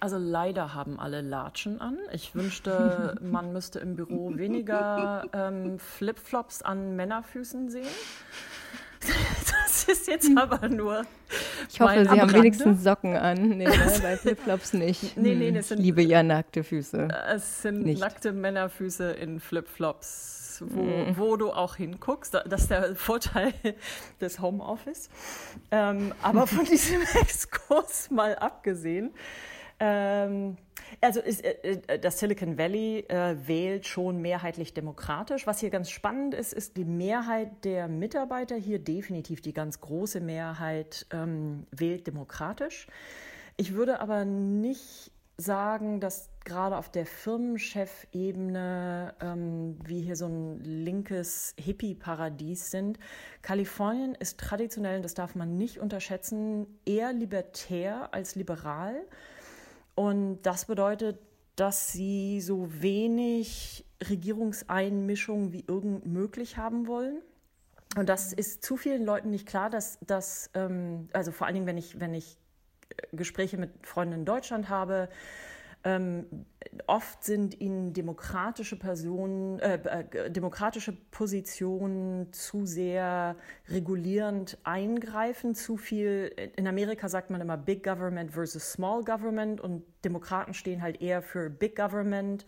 also 0.00 0.16
leider 0.18 0.74
haben 0.74 0.98
alle 0.98 1.20
Latschen 1.20 1.80
an. 1.80 1.98
Ich 2.12 2.34
wünschte, 2.34 3.16
man 3.22 3.52
müsste 3.52 3.78
im 3.78 3.96
Büro 3.96 4.36
weniger 4.36 5.24
ähm, 5.32 5.78
Flipflops 5.78 6.62
an 6.62 6.96
Männerfüßen 6.96 7.70
sehen. 7.70 7.86
Das 9.00 9.84
ist 9.84 10.08
jetzt 10.08 10.30
aber 10.36 10.68
nur. 10.68 11.06
Ich 11.70 11.80
hoffe, 11.80 12.04
Sie 12.04 12.20
haben 12.20 12.32
wenigstens 12.34 12.82
Socken 12.82 13.16
an. 13.16 13.48
Nee, 13.50 13.64
ne, 13.64 14.00
bei 14.02 14.16
Flipflops 14.16 14.74
nicht. 14.74 15.16
Nee, 15.16 15.34
nee, 15.34 15.52
das 15.52 15.70
hm, 15.70 15.76
sind, 15.76 15.78
ich 15.78 15.84
liebe 15.86 16.02
ja 16.02 16.22
nackte 16.22 16.62
Füße. 16.62 17.08
Es 17.32 17.62
sind 17.62 17.84
nicht. 17.84 18.00
nackte 18.00 18.32
Männerfüße 18.32 19.12
in 19.12 19.40
Flipflops, 19.40 20.64
wo, 20.66 20.82
mm. 20.82 21.16
wo 21.16 21.36
du 21.36 21.50
auch 21.50 21.76
hinguckst. 21.76 22.34
Das 22.34 22.62
ist 22.62 22.70
der 22.70 22.94
Vorteil 22.94 23.54
des 24.20 24.40
Homeoffice. 24.40 25.08
Ähm, 25.70 26.12
aber 26.22 26.46
von 26.46 26.64
diesem 26.66 27.00
Exkurs 27.22 28.10
mal 28.10 28.36
abgesehen, 28.36 29.14
ähm, 29.80 30.56
also 31.00 31.20
ist, 31.20 31.44
äh, 31.44 31.80
äh, 31.86 31.98
das 31.98 32.18
Silicon 32.18 32.58
Valley 32.58 33.06
äh, 33.08 33.36
wählt 33.46 33.86
schon 33.86 34.20
mehrheitlich 34.20 34.74
demokratisch. 34.74 35.46
Was 35.46 35.60
hier 35.60 35.70
ganz 35.70 35.90
spannend 35.90 36.34
ist, 36.34 36.52
ist 36.52 36.76
die 36.76 36.84
Mehrheit 36.84 37.64
der 37.64 37.88
Mitarbeiter 37.88 38.56
hier, 38.56 38.78
definitiv 38.78 39.40
die 39.40 39.54
ganz 39.54 39.80
große 39.80 40.20
Mehrheit, 40.20 41.06
ähm, 41.12 41.66
wählt 41.70 42.06
demokratisch. 42.06 42.86
Ich 43.56 43.74
würde 43.74 44.00
aber 44.00 44.24
nicht 44.24 45.10
sagen, 45.36 46.00
dass 46.00 46.30
gerade 46.44 46.76
auf 46.76 46.90
der 46.90 47.06
Firmenchefebene 47.06 49.14
ähm, 49.20 49.78
wir 49.84 50.00
hier 50.00 50.16
so 50.16 50.26
ein 50.26 50.60
linkes 50.62 51.54
Hippie-Paradies 51.58 52.70
sind. 52.70 52.98
Kalifornien 53.40 54.14
ist 54.14 54.38
traditionell, 54.38 55.00
das 55.00 55.14
darf 55.14 55.34
man 55.34 55.56
nicht 55.56 55.78
unterschätzen, 55.78 56.66
eher 56.84 57.14
libertär 57.14 58.12
als 58.12 58.34
liberal. 58.34 59.00
Und 60.00 60.40
das 60.44 60.64
bedeutet, 60.64 61.18
dass 61.56 61.92
sie 61.92 62.40
so 62.40 62.68
wenig 62.80 63.84
Regierungseinmischung 64.08 65.52
wie 65.52 65.62
irgend 65.68 66.06
möglich 66.06 66.56
haben 66.56 66.86
wollen. 66.86 67.20
Und 67.98 68.08
das 68.08 68.32
ist 68.32 68.64
zu 68.64 68.78
vielen 68.78 69.04
Leuten 69.04 69.28
nicht 69.28 69.46
klar, 69.46 69.68
dass 69.68 69.98
das, 70.00 70.48
ähm, 70.54 71.10
also 71.12 71.32
vor 71.32 71.46
allen 71.46 71.52
Dingen, 71.52 71.66
wenn 71.66 71.76
ich, 71.76 72.00
wenn 72.00 72.14
ich 72.14 72.38
Gespräche 73.12 73.58
mit 73.58 73.86
Freunden 73.86 74.14
in 74.14 74.24
Deutschland 74.24 74.70
habe, 74.70 75.10
ähm, 75.82 76.26
oft 76.86 77.24
sind 77.24 77.60
ihnen 77.60 77.92
demokratische 77.92 78.78
Personen, 78.78 79.58
äh, 79.60 79.74
äh, 79.76 80.30
demokratische 80.30 80.92
Positionen 81.10 82.32
zu 82.32 82.66
sehr 82.66 83.36
regulierend 83.68 84.58
eingreifen, 84.64 85.54
zu 85.54 85.76
viel. 85.76 86.32
In 86.56 86.66
Amerika 86.66 87.08
sagt 87.08 87.30
man 87.30 87.40
immer 87.40 87.56
Big 87.56 87.82
Government 87.82 88.32
versus 88.32 88.72
Small 88.72 89.02
Government 89.04 89.60
und 89.60 89.82
Demokraten 90.04 90.52
stehen 90.52 90.82
halt 90.82 91.00
eher 91.00 91.22
für 91.22 91.48
Big 91.48 91.76
Government. 91.76 92.44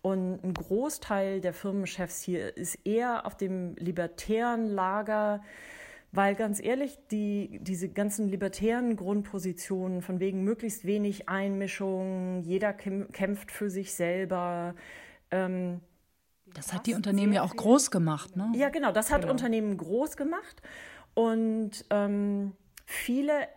Und 0.00 0.44
ein 0.44 0.54
Großteil 0.54 1.40
der 1.40 1.54
Firmenchefs 1.54 2.22
hier 2.22 2.56
ist 2.56 2.78
eher 2.84 3.26
auf 3.26 3.36
dem 3.36 3.74
libertären 3.76 4.66
Lager 4.66 5.42
weil 6.14 6.36
ganz 6.36 6.62
ehrlich, 6.62 6.96
die, 7.10 7.58
diese 7.60 7.88
ganzen 7.88 8.28
libertären 8.28 8.96
Grundpositionen 8.96 10.00
von 10.00 10.20
wegen 10.20 10.44
möglichst 10.44 10.84
wenig 10.84 11.28
Einmischung, 11.28 12.42
jeder 12.42 12.72
kämpft 12.72 13.50
für 13.50 13.68
sich 13.68 13.94
selber. 13.94 14.74
Ähm, 15.30 15.80
das 16.54 16.72
hat 16.72 16.86
die 16.86 16.94
Unternehmen 16.94 17.32
ja 17.32 17.42
auch 17.42 17.56
groß 17.56 17.90
gemacht, 17.90 18.36
ne? 18.36 18.52
Ja, 18.54 18.68
genau, 18.68 18.92
das 18.92 19.10
hat 19.10 19.22
genau. 19.22 19.32
Unternehmen 19.32 19.76
groß 19.76 20.16
gemacht. 20.16 20.62
Und 21.14 21.84
ähm, 21.90 22.52
viele, 22.86 23.48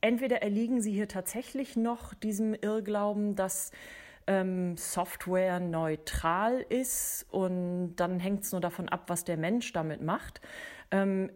entweder 0.00 0.42
erliegen 0.42 0.80
sie 0.80 0.92
hier 0.92 1.08
tatsächlich 1.08 1.76
noch 1.76 2.14
diesem 2.14 2.54
Irrglauben, 2.54 3.36
dass 3.36 3.70
ähm, 4.26 4.76
Software 4.76 5.60
neutral 5.60 6.64
ist 6.68 7.26
und 7.30 7.94
dann 7.96 8.18
hängt 8.18 8.42
es 8.44 8.52
nur 8.52 8.60
davon 8.60 8.88
ab, 8.88 9.04
was 9.06 9.24
der 9.24 9.36
Mensch 9.36 9.72
damit 9.72 10.02
macht. 10.02 10.40
Ähm, 10.90 11.30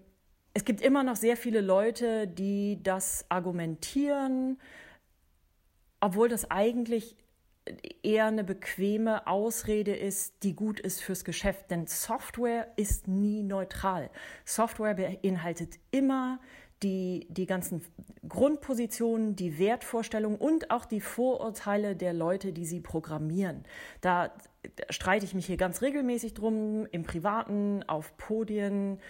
es 0.56 0.64
gibt 0.64 0.80
immer 0.80 1.02
noch 1.02 1.16
sehr 1.16 1.36
viele 1.36 1.60
Leute, 1.60 2.26
die 2.26 2.82
das 2.82 3.26
argumentieren, 3.28 4.58
obwohl 6.00 6.30
das 6.30 6.50
eigentlich 6.50 7.14
eher 8.02 8.24
eine 8.24 8.42
bequeme 8.42 9.26
Ausrede 9.26 9.94
ist, 9.94 10.42
die 10.44 10.56
gut 10.56 10.80
ist 10.80 11.02
fürs 11.02 11.24
Geschäft. 11.24 11.70
Denn 11.70 11.86
Software 11.86 12.72
ist 12.76 13.06
nie 13.06 13.42
neutral. 13.42 14.08
Software 14.46 14.94
beinhaltet 14.94 15.74
immer 15.90 16.40
die, 16.82 17.26
die 17.28 17.44
ganzen 17.44 17.82
Grundpositionen, 18.26 19.36
die 19.36 19.58
Wertvorstellungen 19.58 20.38
und 20.38 20.70
auch 20.70 20.86
die 20.86 21.02
Vorurteile 21.02 21.96
der 21.96 22.14
Leute, 22.14 22.54
die 22.54 22.64
sie 22.64 22.80
programmieren. 22.80 23.64
Da 24.00 24.32
streite 24.88 25.26
ich 25.26 25.34
mich 25.34 25.44
hier 25.44 25.58
ganz 25.58 25.82
regelmäßig 25.82 26.32
drum, 26.32 26.86
im 26.92 27.02
Privaten, 27.02 27.82
auf 27.86 28.16
Podien 28.16 29.00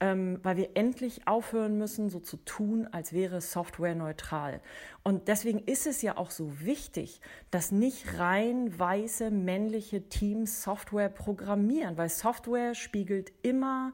ähm, 0.00 0.40
weil 0.42 0.56
wir 0.56 0.70
endlich 0.74 1.26
aufhören 1.26 1.78
müssen, 1.78 2.10
so 2.10 2.20
zu 2.20 2.36
tun, 2.38 2.88
als 2.90 3.12
wäre 3.12 3.40
Software 3.40 3.94
neutral. 3.94 4.60
Und 5.02 5.28
deswegen 5.28 5.60
ist 5.60 5.86
es 5.86 6.02
ja 6.02 6.16
auch 6.16 6.30
so 6.30 6.60
wichtig, 6.60 7.20
dass 7.50 7.70
nicht 7.72 8.18
rein 8.18 8.78
weiße 8.78 9.30
männliche 9.30 10.08
Teams 10.08 10.62
Software 10.62 11.08
programmieren, 11.08 11.96
weil 11.96 12.08
Software 12.08 12.74
spiegelt 12.74 13.32
immer 13.42 13.92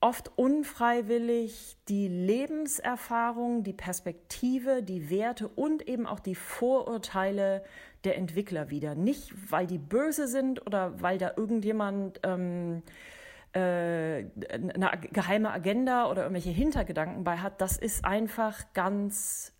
oft 0.00 0.30
unfreiwillig 0.36 1.76
die 1.88 2.06
Lebenserfahrung, 2.06 3.64
die 3.64 3.72
Perspektive, 3.72 4.82
die 4.82 5.10
Werte 5.10 5.48
und 5.48 5.88
eben 5.88 6.06
auch 6.06 6.20
die 6.20 6.36
Vorurteile 6.36 7.64
der 8.04 8.16
Entwickler 8.16 8.70
wieder. 8.70 8.94
Nicht, 8.94 9.32
weil 9.50 9.66
die 9.66 9.78
böse 9.78 10.28
sind 10.28 10.64
oder 10.64 11.00
weil 11.02 11.18
da 11.18 11.32
irgendjemand 11.36 12.20
ähm, 12.22 12.82
äh, 13.58 14.24
eine 14.74 14.90
geheime 15.12 15.50
Agenda 15.50 16.10
oder 16.10 16.22
irgendwelche 16.22 16.50
Hintergedanken 16.50 17.24
bei 17.24 17.38
hat, 17.38 17.60
das 17.60 17.76
ist 17.76 18.04
einfach 18.04 18.72
ganz 18.74 19.52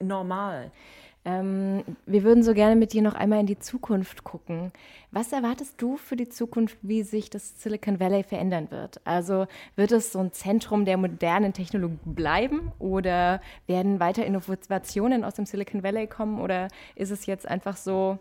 normal. 0.00 0.70
Ähm, 1.24 1.84
wir 2.06 2.22
würden 2.22 2.42
so 2.42 2.54
gerne 2.54 2.76
mit 2.76 2.92
dir 2.92 3.02
noch 3.02 3.14
einmal 3.14 3.40
in 3.40 3.46
die 3.46 3.58
Zukunft 3.58 4.24
gucken. 4.24 4.72
Was 5.10 5.32
erwartest 5.32 5.74
du 5.82 5.96
für 5.96 6.16
die 6.16 6.28
Zukunft, 6.28 6.78
wie 6.82 7.02
sich 7.02 7.28
das 7.28 7.60
Silicon 7.60 8.00
Valley 8.00 8.22
verändern 8.22 8.70
wird? 8.70 9.00
Also 9.04 9.46
wird 9.76 9.92
es 9.92 10.12
so 10.12 10.20
ein 10.20 10.32
Zentrum 10.32 10.84
der 10.84 10.96
modernen 10.96 11.52
Technologie 11.52 11.98
bleiben 12.04 12.72
oder 12.78 13.40
werden 13.66 14.00
weiter 14.00 14.24
Innovationen 14.24 15.24
aus 15.24 15.34
dem 15.34 15.44
Silicon 15.44 15.82
Valley 15.82 16.06
kommen 16.06 16.40
oder 16.40 16.68
ist 16.94 17.10
es 17.10 17.26
jetzt 17.26 17.48
einfach 17.48 17.76
so, 17.76 18.18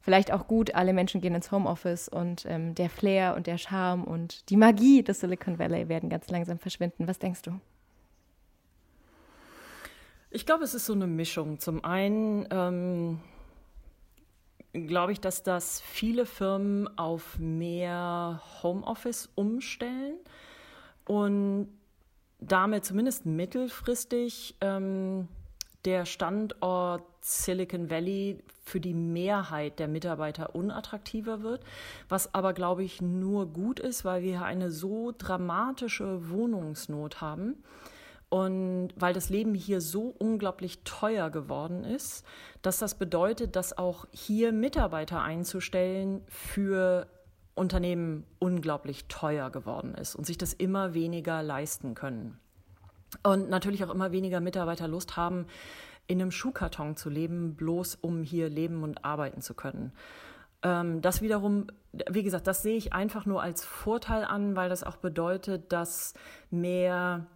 vielleicht 0.00 0.32
auch 0.32 0.46
gut, 0.46 0.74
alle 0.74 0.92
Menschen 0.92 1.20
gehen 1.20 1.34
ins 1.34 1.52
Homeoffice 1.52 2.08
und 2.08 2.44
ähm, 2.46 2.74
der 2.74 2.90
Flair 2.90 3.34
und 3.36 3.46
der 3.46 3.58
Charme 3.58 4.04
und 4.04 4.48
die 4.50 4.56
Magie 4.56 5.02
des 5.02 5.20
Silicon 5.20 5.58
Valley 5.58 5.88
werden 5.88 6.08
ganz 6.08 6.28
langsam 6.28 6.58
verschwinden. 6.58 7.06
Was 7.06 7.18
denkst 7.18 7.42
du? 7.42 7.60
Ich 10.30 10.46
glaube, 10.46 10.64
es 10.64 10.74
ist 10.74 10.86
so 10.86 10.92
eine 10.92 11.06
Mischung. 11.06 11.58
Zum 11.58 11.84
einen 11.84 12.46
ähm, 12.50 13.20
glaube 14.72 15.12
ich, 15.12 15.20
dass 15.20 15.42
das 15.42 15.80
viele 15.80 16.26
Firmen 16.26 16.86
auf 16.96 17.38
mehr 17.38 18.40
Homeoffice 18.62 19.28
umstellen 19.34 20.18
und 21.04 21.68
damit 22.38 22.84
zumindest 22.84 23.26
mittelfristig 23.26 24.56
ähm, 24.60 25.28
der 25.84 26.04
Standort 26.04 27.02
Silicon 27.20 27.90
Valley 27.90 28.38
für 28.64 28.80
die 28.80 28.94
Mehrheit 28.94 29.78
der 29.78 29.88
Mitarbeiter 29.88 30.54
unattraktiver 30.54 31.42
wird, 31.42 31.62
was 32.08 32.34
aber, 32.34 32.52
glaube 32.52 32.84
ich, 32.84 33.00
nur 33.00 33.46
gut 33.46 33.80
ist, 33.80 34.04
weil 34.04 34.22
wir 34.22 34.42
eine 34.42 34.70
so 34.70 35.12
dramatische 35.16 36.30
Wohnungsnot 36.30 37.20
haben. 37.20 37.62
Und 38.28 38.90
weil 38.94 39.12
das 39.12 39.28
Leben 39.28 39.54
hier 39.54 39.80
so 39.80 40.14
unglaublich 40.18 40.84
teuer 40.84 41.30
geworden 41.30 41.82
ist, 41.82 42.24
dass 42.62 42.78
das 42.78 42.94
bedeutet, 42.94 43.56
dass 43.56 43.76
auch 43.76 44.06
hier 44.12 44.52
Mitarbeiter 44.52 45.20
einzustellen 45.20 46.22
für 46.28 47.08
Unternehmen 47.56 48.24
unglaublich 48.38 49.06
teuer 49.08 49.50
geworden 49.50 49.94
ist 49.94 50.14
und 50.14 50.26
sich 50.26 50.38
das 50.38 50.52
immer 50.52 50.94
weniger 50.94 51.42
leisten 51.42 51.94
können. 51.94 52.38
Und 53.22 53.50
natürlich 53.50 53.84
auch 53.84 53.90
immer 53.90 54.12
weniger 54.12 54.40
Mitarbeiter 54.40 54.88
Lust 54.88 55.16
haben, 55.16 55.46
in 56.06 56.20
einem 56.20 56.30
Schuhkarton 56.30 56.96
zu 56.96 57.08
leben, 57.08 57.54
bloß 57.54 57.96
um 57.96 58.22
hier 58.22 58.48
leben 58.48 58.82
und 58.82 59.04
arbeiten 59.04 59.42
zu 59.42 59.54
können. 59.54 59.92
Ähm, 60.62 61.00
das 61.00 61.22
wiederum, 61.22 61.68
wie 62.10 62.22
gesagt, 62.22 62.46
das 62.46 62.62
sehe 62.62 62.76
ich 62.76 62.92
einfach 62.92 63.26
nur 63.26 63.42
als 63.42 63.64
Vorteil 63.64 64.24
an, 64.24 64.56
weil 64.56 64.68
das 64.68 64.84
auch 64.84 64.96
bedeutet, 64.96 65.72
dass 65.72 66.14
mehr 66.50 67.26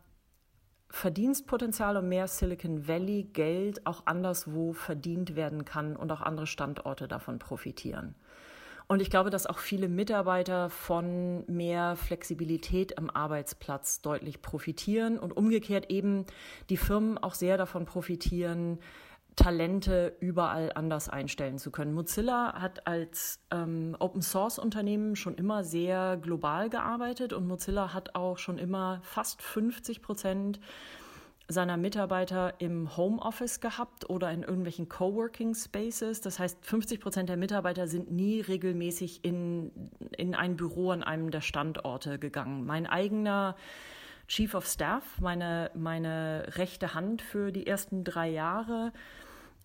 Verdienstpotenzial 0.91 1.97
und 1.97 2.09
mehr 2.09 2.29
Silicon 2.29 2.87
Valley 2.87 3.25
Geld 3.33 3.85
auch 3.87 4.07
anderswo 4.07 4.73
verdient 4.73 5.35
werden 5.35 5.65
kann 5.65 5.97
und 5.97 6.13
auch 6.13 6.21
andere 6.21 6.47
Standorte 6.47 7.09
davon 7.09 7.39
profitieren. 7.39 8.15
Und 8.87 9.01
ich 9.01 9.11
glaube, 9.11 9.31
dass 9.31 9.47
auch 9.47 9.59
viele 9.59 9.88
Mitarbeiter 9.88 10.68
von 10.68 11.44
mehr 11.47 11.97
Flexibilität 11.97 12.99
am 12.99 13.09
Arbeitsplatz 13.09 14.03
deutlich 14.03 14.42
profitieren 14.42 15.18
und 15.18 15.37
umgekehrt 15.37 15.90
eben 15.90 16.27
die 16.68 16.77
Firmen 16.77 17.16
auch 17.16 17.35
sehr 17.35 17.57
davon 17.57 17.87
profitieren, 17.87 18.79
Talente 19.37 20.16
überall 20.20 20.70
anders 20.75 21.09
einstellen 21.09 21.59
zu 21.59 21.70
können. 21.70 21.92
Mozilla 21.92 22.55
hat 22.55 22.87
als 22.87 23.40
ähm, 23.51 23.97
Open 23.99 24.23
Source 24.23 24.59
Unternehmen 24.59 25.16
schon 25.16 25.35
immer 25.35 25.64
sehr 25.64 26.16
global 26.16 26.70
gearbeitet 26.70 27.33
und 27.33 27.47
Mozilla 27.49 27.92
hat 27.92 28.14
auch 28.14 28.38
schon 28.38 28.59
immer 28.59 29.01
fast 29.03 29.42
50 29.42 30.03
Prozent 30.03 30.61
seiner 31.47 31.77
Mitarbeiter 31.77 32.55
im 32.59 32.97
Homeoffice 32.97 33.61
gehabt 33.61 34.09
oder 34.09 34.31
in 34.31 34.43
irgendwelchen 34.43 34.89
Coworking 34.89 35.55
Spaces. 35.55 36.21
Das 36.21 36.39
heißt, 36.39 36.65
50 36.65 37.01
Prozent 37.01 37.29
der 37.29 37.37
Mitarbeiter 37.37 37.87
sind 37.87 38.11
nie 38.11 38.41
regelmäßig 38.41 39.25
in, 39.25 39.71
in 40.17 40.35
ein 40.35 40.57
Büro 40.57 40.91
an 40.91 41.03
einem 41.03 41.31
der 41.31 41.43
Standorte 41.43 42.19
gegangen. 42.19 42.65
Mein 42.65 42.87
eigener 42.87 43.57
Chief 44.27 44.55
of 44.55 44.67
Staff, 44.67 45.21
meine, 45.21 45.71
meine 45.75 46.47
rechte 46.57 46.95
Hand 46.95 47.21
für 47.21 47.53
die 47.53 47.67
ersten 47.67 48.05
drei 48.05 48.31
Jahre, 48.31 48.93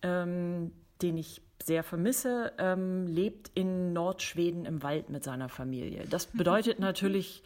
ähm, 0.02 0.72
den 1.00 1.16
ich 1.16 1.40
sehr 1.62 1.82
vermisse, 1.82 2.52
ähm, 2.58 3.06
lebt 3.06 3.50
in 3.54 3.92
Nordschweden 3.94 4.66
im 4.66 4.82
Wald 4.82 5.08
mit 5.08 5.24
seiner 5.24 5.48
Familie. 5.48 6.04
Das 6.08 6.26
bedeutet 6.26 6.78
natürlich, 6.78 7.42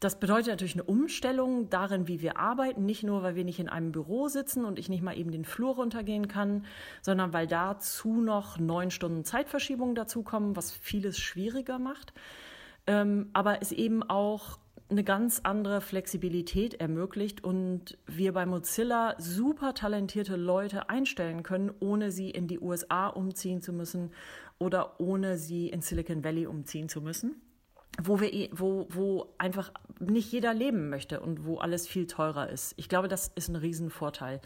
das 0.00 0.20
bedeutet 0.20 0.48
natürlich 0.48 0.74
eine 0.74 0.84
Umstellung 0.84 1.70
darin, 1.70 2.06
wie 2.06 2.20
wir 2.20 2.36
arbeiten, 2.36 2.84
nicht 2.84 3.02
nur, 3.02 3.22
weil 3.22 3.34
wir 3.34 3.44
nicht 3.44 3.58
in 3.58 3.70
einem 3.70 3.92
Büro 3.92 4.28
sitzen 4.28 4.66
und 4.66 4.78
ich 4.78 4.90
nicht 4.90 5.02
mal 5.02 5.16
eben 5.16 5.32
den 5.32 5.46
Flur 5.46 5.76
runtergehen 5.76 6.28
kann, 6.28 6.66
sondern 7.00 7.32
weil 7.32 7.46
dazu 7.46 8.20
noch 8.20 8.58
neun 8.58 8.90
Stunden 8.90 9.24
Zeitverschiebung 9.24 9.94
dazukommen, 9.94 10.54
was 10.54 10.70
vieles 10.70 11.18
schwieriger 11.18 11.78
macht. 11.78 12.12
Ähm, 12.86 13.30
aber 13.32 13.62
es 13.62 13.72
eben 13.72 14.02
auch 14.02 14.58
eine 14.88 15.02
ganz 15.02 15.40
andere 15.42 15.80
Flexibilität 15.80 16.74
ermöglicht 16.74 17.42
und 17.42 17.98
wir 18.06 18.34
bei 18.34 18.46
Mozilla 18.46 19.16
super 19.18 19.74
talentierte 19.74 20.36
Leute 20.36 20.90
einstellen 20.90 21.42
können, 21.42 21.72
ohne 21.80 22.12
sie 22.12 22.30
in 22.30 22.46
die 22.46 22.60
USA 22.60 23.08
umziehen 23.08 23.62
zu 23.62 23.72
müssen 23.72 24.12
oder 24.58 25.00
ohne 25.00 25.38
sie 25.38 25.68
in 25.70 25.80
Silicon 25.80 26.22
Valley 26.22 26.46
umziehen 26.46 26.88
zu 26.88 27.00
müssen 27.00 27.40
wo 28.02 28.20
wir 28.20 28.32
eh, 28.32 28.50
wo 28.52 28.86
wo 28.90 29.34
einfach 29.38 29.72
nicht 30.00 30.30
jeder 30.32 30.54
leben 30.54 30.88
möchte 30.90 31.20
und 31.20 31.44
wo 31.44 31.58
alles 31.58 31.88
viel 31.88 32.06
teurer 32.06 32.50
ist. 32.50 32.74
Ich 32.76 32.88
glaube, 32.88 33.08
das 33.08 33.28
ist 33.34 33.48
ein 33.48 33.56
Riesenvorteil. 33.56 34.40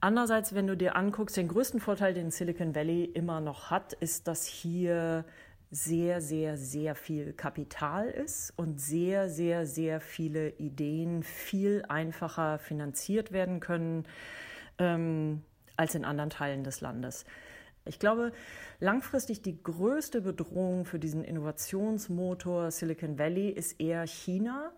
Andererseits, 0.00 0.54
wenn 0.54 0.66
du 0.66 0.76
dir 0.76 0.96
anguckst, 0.96 1.36
den 1.36 1.48
größten 1.48 1.80
Vorteil, 1.80 2.12
den 2.12 2.30
Silicon 2.30 2.74
Valley 2.74 3.04
immer 3.04 3.40
noch 3.40 3.70
hat, 3.70 3.94
ist, 3.94 4.28
dass 4.28 4.46
hier 4.46 5.24
sehr, 5.70 6.20
sehr, 6.20 6.56
sehr 6.56 6.94
viel 6.94 7.32
Kapital 7.32 8.08
ist 8.08 8.52
und 8.56 8.80
sehr, 8.80 9.28
sehr, 9.28 9.66
sehr 9.66 10.00
viele 10.00 10.50
Ideen 10.50 11.22
viel 11.22 11.84
einfacher 11.88 12.58
finanziert 12.58 13.32
werden 13.32 13.60
können 13.60 14.04
ähm, 14.78 15.42
als 15.76 15.94
in 15.94 16.04
anderen 16.04 16.30
Teilen 16.30 16.64
des 16.64 16.80
Landes. 16.80 17.24
Ich 17.86 17.98
glaube, 17.98 18.32
langfristig 18.80 19.42
die 19.42 19.62
größte 19.62 20.22
Bedrohung 20.22 20.86
für 20.86 20.98
diesen 20.98 21.22
Innovationsmotor 21.22 22.70
Silicon 22.70 23.18
Valley 23.18 23.50
ist 23.50 23.78
eher 23.78 24.06
China, 24.06 24.72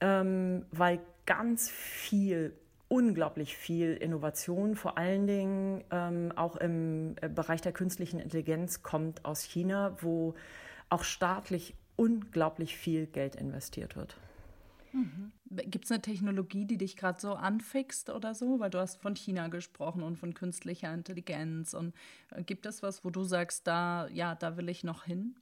ähm, 0.00 0.66
weil 0.70 1.00
ganz 1.24 1.70
viel, 1.70 2.54
unglaublich 2.88 3.56
viel 3.56 3.94
Innovation, 3.94 4.76
vor 4.76 4.98
allen 4.98 5.26
Dingen 5.26 5.84
ähm, 5.90 6.32
auch 6.36 6.56
im 6.56 7.16
äh, 7.22 7.28
Bereich 7.30 7.62
der 7.62 7.72
künstlichen 7.72 8.20
Intelligenz, 8.20 8.82
kommt 8.82 9.24
aus 9.24 9.42
China, 9.42 9.96
wo 10.00 10.34
auch 10.90 11.04
staatlich 11.04 11.74
unglaublich 11.96 12.76
viel 12.76 13.06
Geld 13.06 13.34
investiert 13.34 13.96
wird. 13.96 14.18
Mhm. 14.92 15.32
Gibt 15.54 15.84
es 15.84 15.90
eine 15.90 16.02
Technologie, 16.02 16.64
die 16.64 16.78
dich 16.78 16.96
gerade 16.96 17.20
so 17.20 17.34
anfixt 17.34 18.10
oder 18.10 18.34
so? 18.34 18.60
Weil 18.60 18.70
du 18.70 18.78
hast 18.78 19.00
von 19.00 19.16
China 19.16 19.48
gesprochen 19.48 20.02
und 20.02 20.16
von 20.16 20.34
künstlicher 20.34 20.92
Intelligenz. 20.92 21.74
Und 21.74 21.94
äh, 22.30 22.42
gibt 22.42 22.66
es 22.66 22.82
was, 22.82 23.04
wo 23.04 23.10
du 23.10 23.24
sagst, 23.24 23.66
da, 23.66 24.08
ja, 24.08 24.34
da 24.34 24.56
will 24.56 24.68
ich 24.68 24.84
noch 24.84 25.04
hin? 25.04 25.36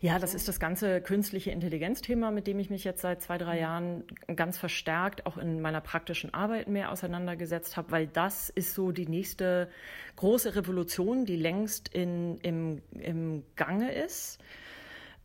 Ja, 0.00 0.18
das 0.18 0.34
ist 0.34 0.48
das 0.48 0.58
ganze 0.58 1.00
künstliche 1.00 1.50
Intelligenzthema, 1.50 2.30
mit 2.30 2.46
dem 2.46 2.58
ich 2.58 2.70
mich 2.70 2.84
jetzt 2.84 3.02
seit 3.02 3.22
zwei, 3.22 3.38
drei 3.38 3.60
Jahren 3.60 4.04
ganz 4.34 4.58
verstärkt 4.58 5.26
auch 5.26 5.36
in 5.36 5.60
meiner 5.60 5.80
praktischen 5.80 6.32
Arbeit 6.32 6.68
mehr 6.68 6.90
auseinandergesetzt 6.90 7.76
habe, 7.76 7.90
weil 7.90 8.06
das 8.06 8.48
ist 8.48 8.74
so 8.74 8.90
die 8.90 9.06
nächste 9.06 9.68
große 10.16 10.54
Revolution, 10.54 11.26
die 11.26 11.36
längst 11.36 11.88
in, 11.88 12.38
im, 12.38 12.82
im 12.92 13.42
Gange 13.54 13.92
ist 13.92 14.38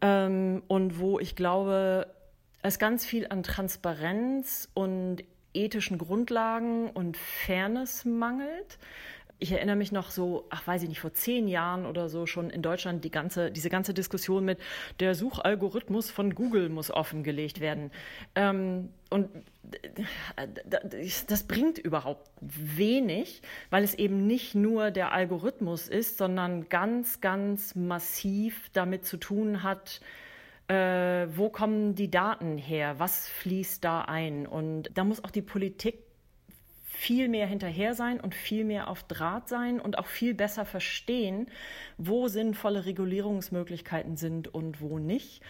ähm, 0.01 0.63
und 0.67 0.99
wo 0.99 1.19
ich 1.19 1.36
glaube, 1.36 2.08
es 2.63 2.80
ganz 2.80 3.06
viel 3.06 3.28
an 3.28 3.43
Transparenz 3.43 4.69
und 4.74 5.24
ethischen 5.54 5.97
Grundlagen 5.97 6.89
und 6.89 7.17
Fairness 7.17 8.06
mangelt. 8.06 8.78
Ich 9.39 9.52
erinnere 9.52 9.76
mich 9.76 9.91
noch 9.91 10.12
so, 10.12 10.45
ach 10.52 10.67
weiß 10.67 10.84
ich 10.84 10.89
nicht, 10.89 11.00
vor 11.00 11.13
zehn 11.13 11.47
Jahren 11.47 11.88
oder 11.88 12.10
so 12.10 12.28
schon 12.28 12.52
in 12.52 12.62
Deutschland 12.62 13.04
die 13.04 13.10
ganze, 13.10 13.50
diese 13.50 13.71
ganze 13.71 13.91
Diskussion 13.91 14.45
mit 14.45 14.60
der 15.00 15.15
Suchalgorithmus 15.15 16.12
von 16.12 16.36
Google 16.36 16.69
muss 16.69 16.91
offengelegt 16.91 17.60
werden. 17.60 17.89
Ähm, 18.36 18.89
und 19.10 19.30
das 21.28 21.43
bringt 21.47 21.80
überhaupt 21.80 22.30
wenig, 22.39 23.41
weil 23.71 23.84
es 23.84 23.95
eben 23.95 24.28
nicht 24.28 24.54
nur 24.54 24.91
der 24.91 25.12
Algorithmus 25.12 25.88
ist, 25.88 26.19
sondern 26.19 26.69
ganz, 26.69 27.19
ganz 27.19 27.74
massiv 27.74 28.69
damit 28.74 29.06
zu 29.06 29.17
tun 29.17 29.63
hat, 29.63 30.02
äh, 30.72 31.28
wo 31.36 31.50
kommen 31.50 31.96
die 31.96 32.10
Daten 32.10 32.58
her, 32.58 32.98
was 32.98 33.28
fließt 33.28 33.84
da 33.84 34.04
ein. 34.04 34.48
Und 34.48 34.90
da 34.94 35.04
muss 35.04 35.22
auch 35.22 35.32
die 35.32 35.42
Politik 35.42 36.00
viel 36.84 37.28
mehr 37.28 37.46
hinterher 37.46 37.94
sein 37.94 38.22
und 38.22 38.34
viel 38.34 38.64
mehr 38.64 38.90
auf 38.90 39.04
Draht 39.04 39.50
sein 39.50 39.82
und 39.82 39.98
auch 40.00 40.06
viel 40.06 40.34
besser 40.34 40.64
verstehen, 40.64 41.48
wo 41.98 42.30
sinnvolle 42.30 42.86
Regulierungsmöglichkeiten 42.86 44.16
sind 44.16 44.54
und 44.54 44.80
wo 44.80 44.98
nicht. 44.98 45.42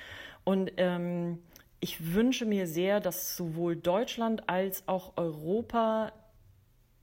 Und 0.44 0.72
ähm, 0.78 1.40
ich 1.80 2.14
wünsche 2.16 2.46
mir 2.46 2.66
sehr, 2.66 3.00
dass 3.00 3.38
sowohl 3.38 3.76
Deutschland 3.76 4.50
als 4.50 4.88
auch 4.88 5.18
Europa 5.18 6.14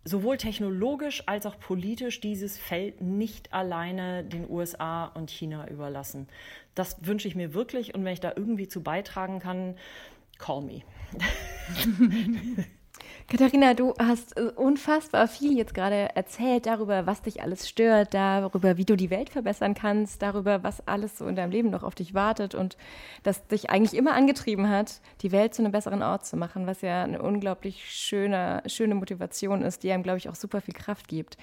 sowohl 0.09 0.39
technologisch 0.39 1.23
als 1.27 1.47
auch 1.47 1.59
politisch 1.59 2.21
dieses 2.21 2.59
Feld 2.59 3.01
nicht 3.01 3.53
alleine 3.53 4.25
den 4.25 4.49
USA 4.49 5.07
und 5.07 5.31
China 5.31 5.69
überlassen. 5.69 6.29
Das 6.79 6.97
wünsche 7.05 7.27
ich 7.27 7.35
mir 7.35 7.55
wirklich 7.55 7.95
und 7.95 8.05
wenn 8.05 8.13
ich 8.13 8.21
da 8.21 8.33
irgendwie 8.37 8.69
zu 8.69 8.83
beitragen 8.83 9.41
kann, 9.41 9.75
call 10.39 10.63
me. 10.63 10.83
Katharina, 13.27 13.75
du 13.75 13.95
hast 13.99 14.39
äh, 14.39 14.53
unfassbar 14.55 15.27
viel 15.29 15.59
jetzt 15.59 15.75
gerade 15.75 16.15
erzählt 16.15 16.67
darüber, 16.67 17.05
was 17.05 17.21
dich 17.23 17.43
alles 17.43 17.69
stört, 17.69 18.15
darüber, 18.15 18.77
wie 18.77 18.85
du 18.85 18.97
die 18.97 19.11
Welt 19.11 19.29
verbessern 19.29 19.75
kannst, 19.75 20.23
darüber, 20.23 20.63
was 20.63 20.87
alles 20.87 21.19
so 21.19 21.27
in 21.27 21.35
deinem 21.37 21.51
Leben 21.51 21.71
noch 21.71 21.83
auf 21.83 21.95
dich 21.95 22.15
wartet 22.15 22.55
und 22.55 22.77
das 23.25 23.47
dich 23.49 23.71
eigentlich 23.71 23.99
immer 23.99 24.15
angetrieben 24.15 24.71
hat, 24.71 25.01
die 25.21 25.33
Welt 25.33 25.55
zu 25.55 25.63
einem 25.63 25.73
besseren 25.73 26.03
Ort 26.03 26.27
zu 26.27 26.37
machen, 26.37 26.67
was 26.67 26.81
ja 26.81 27.03
eine 27.03 27.21
unglaublich 27.21 27.91
schöne, 27.91 28.63
schöne 28.67 28.95
Motivation 28.95 29.63
ist, 29.63 29.83
die 29.83 29.91
einem, 29.91 30.05
glaube 30.05 30.19
ich, 30.19 30.29
auch 30.29 30.37
super 30.37 30.61
viel 30.61 30.75
Kraft 30.75 31.09
gibt. 31.09 31.37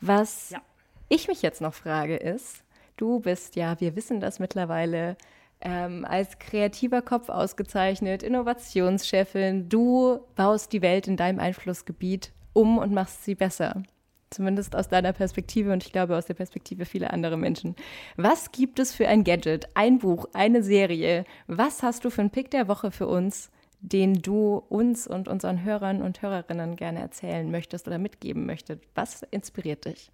Was 0.00 0.50
ja. 0.50 0.60
ich 1.08 1.28
mich 1.28 1.40
jetzt 1.40 1.60
noch 1.60 1.72
frage 1.72 2.16
ist, 2.16 2.62
du 3.02 3.18
bist 3.18 3.56
ja, 3.56 3.78
wir 3.80 3.96
wissen 3.96 4.20
das 4.20 4.38
mittlerweile, 4.38 5.16
ähm, 5.60 6.04
als 6.04 6.38
kreativer 6.38 7.02
Kopf 7.02 7.28
ausgezeichnet, 7.28 8.22
Innovationschefin. 8.22 9.68
Du 9.68 10.20
baust 10.36 10.72
die 10.72 10.82
Welt 10.82 11.08
in 11.08 11.16
deinem 11.16 11.40
Einflussgebiet 11.40 12.32
um 12.52 12.78
und 12.78 12.92
machst 12.92 13.24
sie 13.24 13.34
besser. 13.34 13.82
Zumindest 14.30 14.76
aus 14.76 14.88
deiner 14.88 15.12
Perspektive 15.12 15.72
und 15.72 15.84
ich 15.84 15.92
glaube 15.92 16.16
aus 16.16 16.26
der 16.26 16.34
Perspektive 16.34 16.84
vieler 16.84 17.12
anderer 17.12 17.36
Menschen. 17.36 17.74
Was 18.16 18.52
gibt 18.52 18.78
es 18.78 18.94
für 18.94 19.08
ein 19.08 19.24
Gadget, 19.24 19.68
ein 19.74 19.98
Buch, 19.98 20.26
eine 20.32 20.62
Serie? 20.62 21.24
Was 21.48 21.82
hast 21.82 22.04
du 22.04 22.10
für 22.10 22.20
einen 22.20 22.30
Pick 22.30 22.52
der 22.52 22.68
Woche 22.68 22.92
für 22.92 23.08
uns, 23.08 23.50
den 23.80 24.22
du 24.22 24.62
uns 24.68 25.08
und 25.08 25.26
unseren 25.26 25.64
Hörern 25.64 26.02
und 26.02 26.22
Hörerinnen 26.22 26.76
gerne 26.76 27.00
erzählen 27.00 27.50
möchtest 27.50 27.88
oder 27.88 27.98
mitgeben 27.98 28.46
möchtest? 28.46 28.80
Was 28.94 29.22
inspiriert 29.32 29.86
dich? 29.86 30.12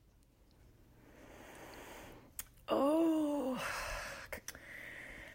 Oh. 2.71 3.57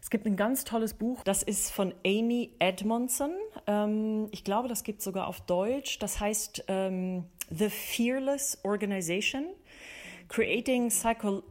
Es 0.02 0.03
gibt 0.14 0.28
ein 0.28 0.36
ganz 0.36 0.64
tolles 0.64 0.94
Buch, 0.94 1.24
das 1.24 1.42
ist 1.42 1.72
von 1.72 1.92
Amy 2.06 2.52
Edmondson. 2.60 3.32
Ähm, 3.66 4.28
ich 4.30 4.44
glaube, 4.44 4.68
das 4.68 4.84
gibt 4.84 5.00
es 5.00 5.06
sogar 5.06 5.26
auf 5.26 5.42
Deutsch. 5.42 5.98
Das 5.98 6.20
heißt 6.20 6.66
ähm, 6.68 7.24
The 7.50 7.68
Fearless 7.70 8.60
Organization, 8.64 9.48
Creating, 10.28 10.90
Psycho 10.90 11.42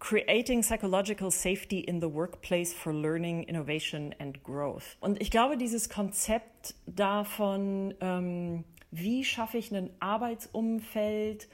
Creating 0.00 0.62
Psychological 0.62 1.30
Safety 1.30 1.78
in 1.78 2.00
the 2.00 2.12
Workplace 2.12 2.74
for 2.74 2.92
Learning, 2.92 3.44
Innovation 3.44 4.12
and 4.18 4.42
Growth. 4.42 4.96
Und 4.98 5.22
ich 5.22 5.30
glaube, 5.30 5.56
dieses 5.56 5.88
Konzept 5.88 6.74
davon, 6.86 7.94
ähm, 8.00 8.64
wie 8.90 9.22
schaffe 9.22 9.56
ich 9.56 9.72
ein 9.72 9.90
Arbeitsumfeld, 10.00 11.48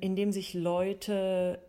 in 0.00 0.16
dem 0.16 0.32
sich 0.32 0.54
Leute 0.54 1.60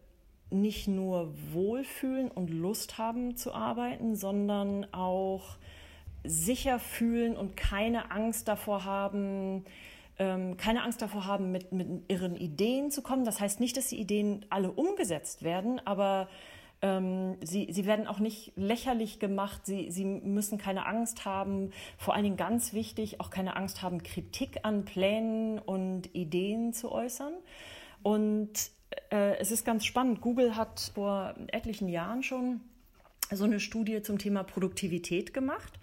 nicht 0.54 0.88
nur 0.88 1.34
wohlfühlen 1.52 2.30
und 2.30 2.50
Lust 2.50 2.98
haben 2.98 3.36
zu 3.36 3.54
arbeiten, 3.54 4.16
sondern 4.16 4.86
auch 4.94 5.58
sicher 6.24 6.80
fühlen 6.80 7.36
und 7.36 7.58
keine 7.58 8.12
Angst 8.12 8.48
davor 8.48 8.86
haben, 8.86 9.66
ähm, 10.20 10.56
keine 10.58 10.84
Angst 10.84 11.02
davor 11.02 11.26
haben, 11.26 11.52
mit, 11.52 11.72
mit 11.72 11.88
ihren 12.08 12.36
Ideen 12.36 12.92
zu 12.92 13.02
kommen. 13.02 13.26
Das 13.26 13.42
heißt 13.42 13.60
nicht, 13.60 13.76
dass 13.76 13.88
die 13.88 14.00
Ideen 14.00 14.46
alle 14.50 14.72
umgesetzt 14.72 15.44
werden, 15.44 15.82
aber 15.86 16.30
ähm, 16.82 17.38
sie, 17.42 17.68
sie 17.72 17.86
werden 17.86 18.08
auch 18.08 18.20
nicht 18.20 18.52
lächerlich 18.56 19.20
gemacht. 19.20 19.66
Sie, 19.66 19.90
sie 19.90 20.06
müssen 20.06 20.58
keine 20.58 20.86
Angst 20.86 21.26
haben, 21.26 21.72
vor 21.98 22.14
allen 22.14 22.24
Dingen 22.24 22.38
ganz 22.38 22.74
wichtig, 22.74 23.20
auch 23.20 23.30
keine 23.30 23.56
Angst 23.56 23.82
haben, 23.82 24.04
Kritik 24.04 24.60
an 24.64 24.86
Plänen 24.86 25.60
und 25.60 26.14
Ideen 26.14 26.74
zu 26.74 26.92
äußern. 26.92 27.34
Und 28.04 28.52
äh, 29.12 29.38
es 29.38 29.52
ist 29.52 29.66
ganz 29.66 29.86
spannend. 29.86 30.22
Google 30.22 30.56
hat 30.56 30.92
vor 30.94 31.36
etlichen 31.48 31.88
Jahren 31.90 32.24
schon 32.24 32.62
so 33.32 33.46
eine 33.46 33.60
Studie 33.60 34.02
zum 34.02 34.18
Thema 34.18 34.44
Produktivität 34.44 35.34
gemacht 35.34 35.74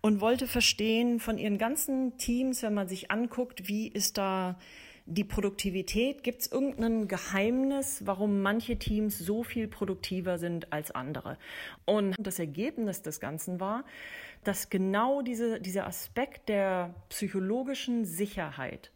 und 0.00 0.20
wollte 0.20 0.46
verstehen 0.46 1.20
von 1.20 1.38
ihren 1.38 1.58
ganzen 1.58 2.16
Teams, 2.16 2.62
wenn 2.62 2.74
man 2.74 2.88
sich 2.88 3.10
anguckt, 3.10 3.68
wie 3.68 3.88
ist 3.88 4.18
da 4.18 4.58
die 5.06 5.24
Produktivität, 5.24 6.22
gibt 6.22 6.42
es 6.42 6.52
irgendein 6.52 7.08
Geheimnis, 7.08 8.02
warum 8.06 8.42
manche 8.42 8.78
Teams 8.78 9.18
so 9.18 9.42
viel 9.42 9.66
produktiver 9.66 10.38
sind 10.38 10.72
als 10.72 10.92
andere? 10.92 11.36
Und 11.84 12.14
das 12.18 12.38
Ergebnis 12.38 13.02
des 13.02 13.18
Ganzen 13.18 13.60
war, 13.60 13.84
dass 14.44 14.70
genau 14.70 15.22
diese, 15.22 15.60
dieser 15.60 15.86
Aspekt 15.86 16.48
der 16.48 16.94
psychologischen 17.08 18.04
Sicherheit 18.04 18.92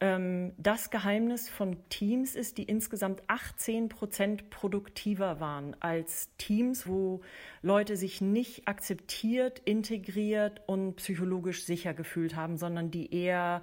das 0.00 0.88
Geheimnis 0.88 1.50
von 1.50 1.76
Teams 1.90 2.34
ist, 2.34 2.56
die 2.56 2.62
insgesamt 2.62 3.22
18 3.26 3.90
Prozent 3.90 4.48
produktiver 4.48 5.40
waren 5.40 5.76
als 5.80 6.30
Teams, 6.38 6.86
wo 6.86 7.20
Leute 7.60 7.98
sich 7.98 8.22
nicht 8.22 8.66
akzeptiert, 8.66 9.58
integriert 9.58 10.62
und 10.66 10.96
psychologisch 10.96 11.64
sicher 11.64 11.92
gefühlt 11.92 12.34
haben, 12.34 12.56
sondern 12.56 12.90
die 12.90 13.14
eher 13.14 13.60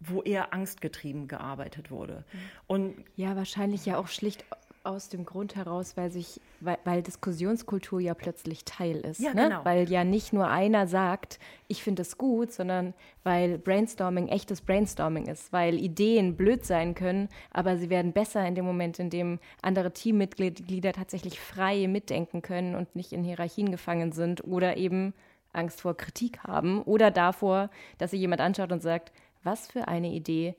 wo 0.00 0.22
eher 0.22 0.54
angstgetrieben 0.54 1.28
gearbeitet 1.28 1.90
wurde. 1.90 2.24
Mhm. 2.32 2.38
Und 2.66 3.04
ja, 3.16 3.36
wahrscheinlich 3.36 3.84
ja 3.84 3.98
auch 3.98 4.08
schlicht 4.08 4.46
aus 4.82 5.08
dem 5.08 5.24
Grund 5.24 5.56
heraus, 5.56 5.96
weil 5.96 6.10
sich, 6.10 6.40
weil, 6.60 6.78
weil 6.84 7.02
Diskussionskultur 7.02 8.00
ja 8.00 8.14
plötzlich 8.14 8.64
Teil 8.64 8.96
ist. 8.96 9.20
Ja, 9.20 9.34
ne? 9.34 9.44
genau. 9.44 9.64
Weil 9.64 9.90
ja 9.90 10.04
nicht 10.04 10.32
nur 10.32 10.48
einer 10.48 10.86
sagt, 10.86 11.38
ich 11.68 11.82
finde 11.82 12.02
es 12.02 12.16
gut, 12.18 12.52
sondern 12.52 12.94
weil 13.22 13.58
Brainstorming 13.58 14.28
echtes 14.28 14.60
Brainstorming 14.60 15.26
ist, 15.26 15.52
weil 15.52 15.78
Ideen 15.78 16.36
blöd 16.36 16.64
sein 16.64 16.94
können, 16.94 17.28
aber 17.50 17.76
sie 17.76 17.90
werden 17.90 18.12
besser 18.12 18.46
in 18.46 18.54
dem 18.54 18.64
Moment, 18.64 18.98
in 18.98 19.10
dem 19.10 19.38
andere 19.62 19.92
Teammitglieder 19.92 20.92
tatsächlich 20.92 21.40
frei 21.40 21.86
mitdenken 21.86 22.42
können 22.42 22.74
und 22.74 22.96
nicht 22.96 23.12
in 23.12 23.24
Hierarchien 23.24 23.70
gefangen 23.70 24.12
sind 24.12 24.44
oder 24.44 24.76
eben 24.76 25.14
Angst 25.52 25.80
vor 25.80 25.96
Kritik 25.96 26.42
haben 26.44 26.82
oder 26.82 27.10
davor, 27.10 27.70
dass 27.98 28.12
sie 28.12 28.16
jemand 28.16 28.40
anschaut 28.40 28.72
und 28.72 28.82
sagt, 28.82 29.12
was 29.42 29.66
für 29.66 29.88
eine 29.88 30.08
Idee, 30.08 30.54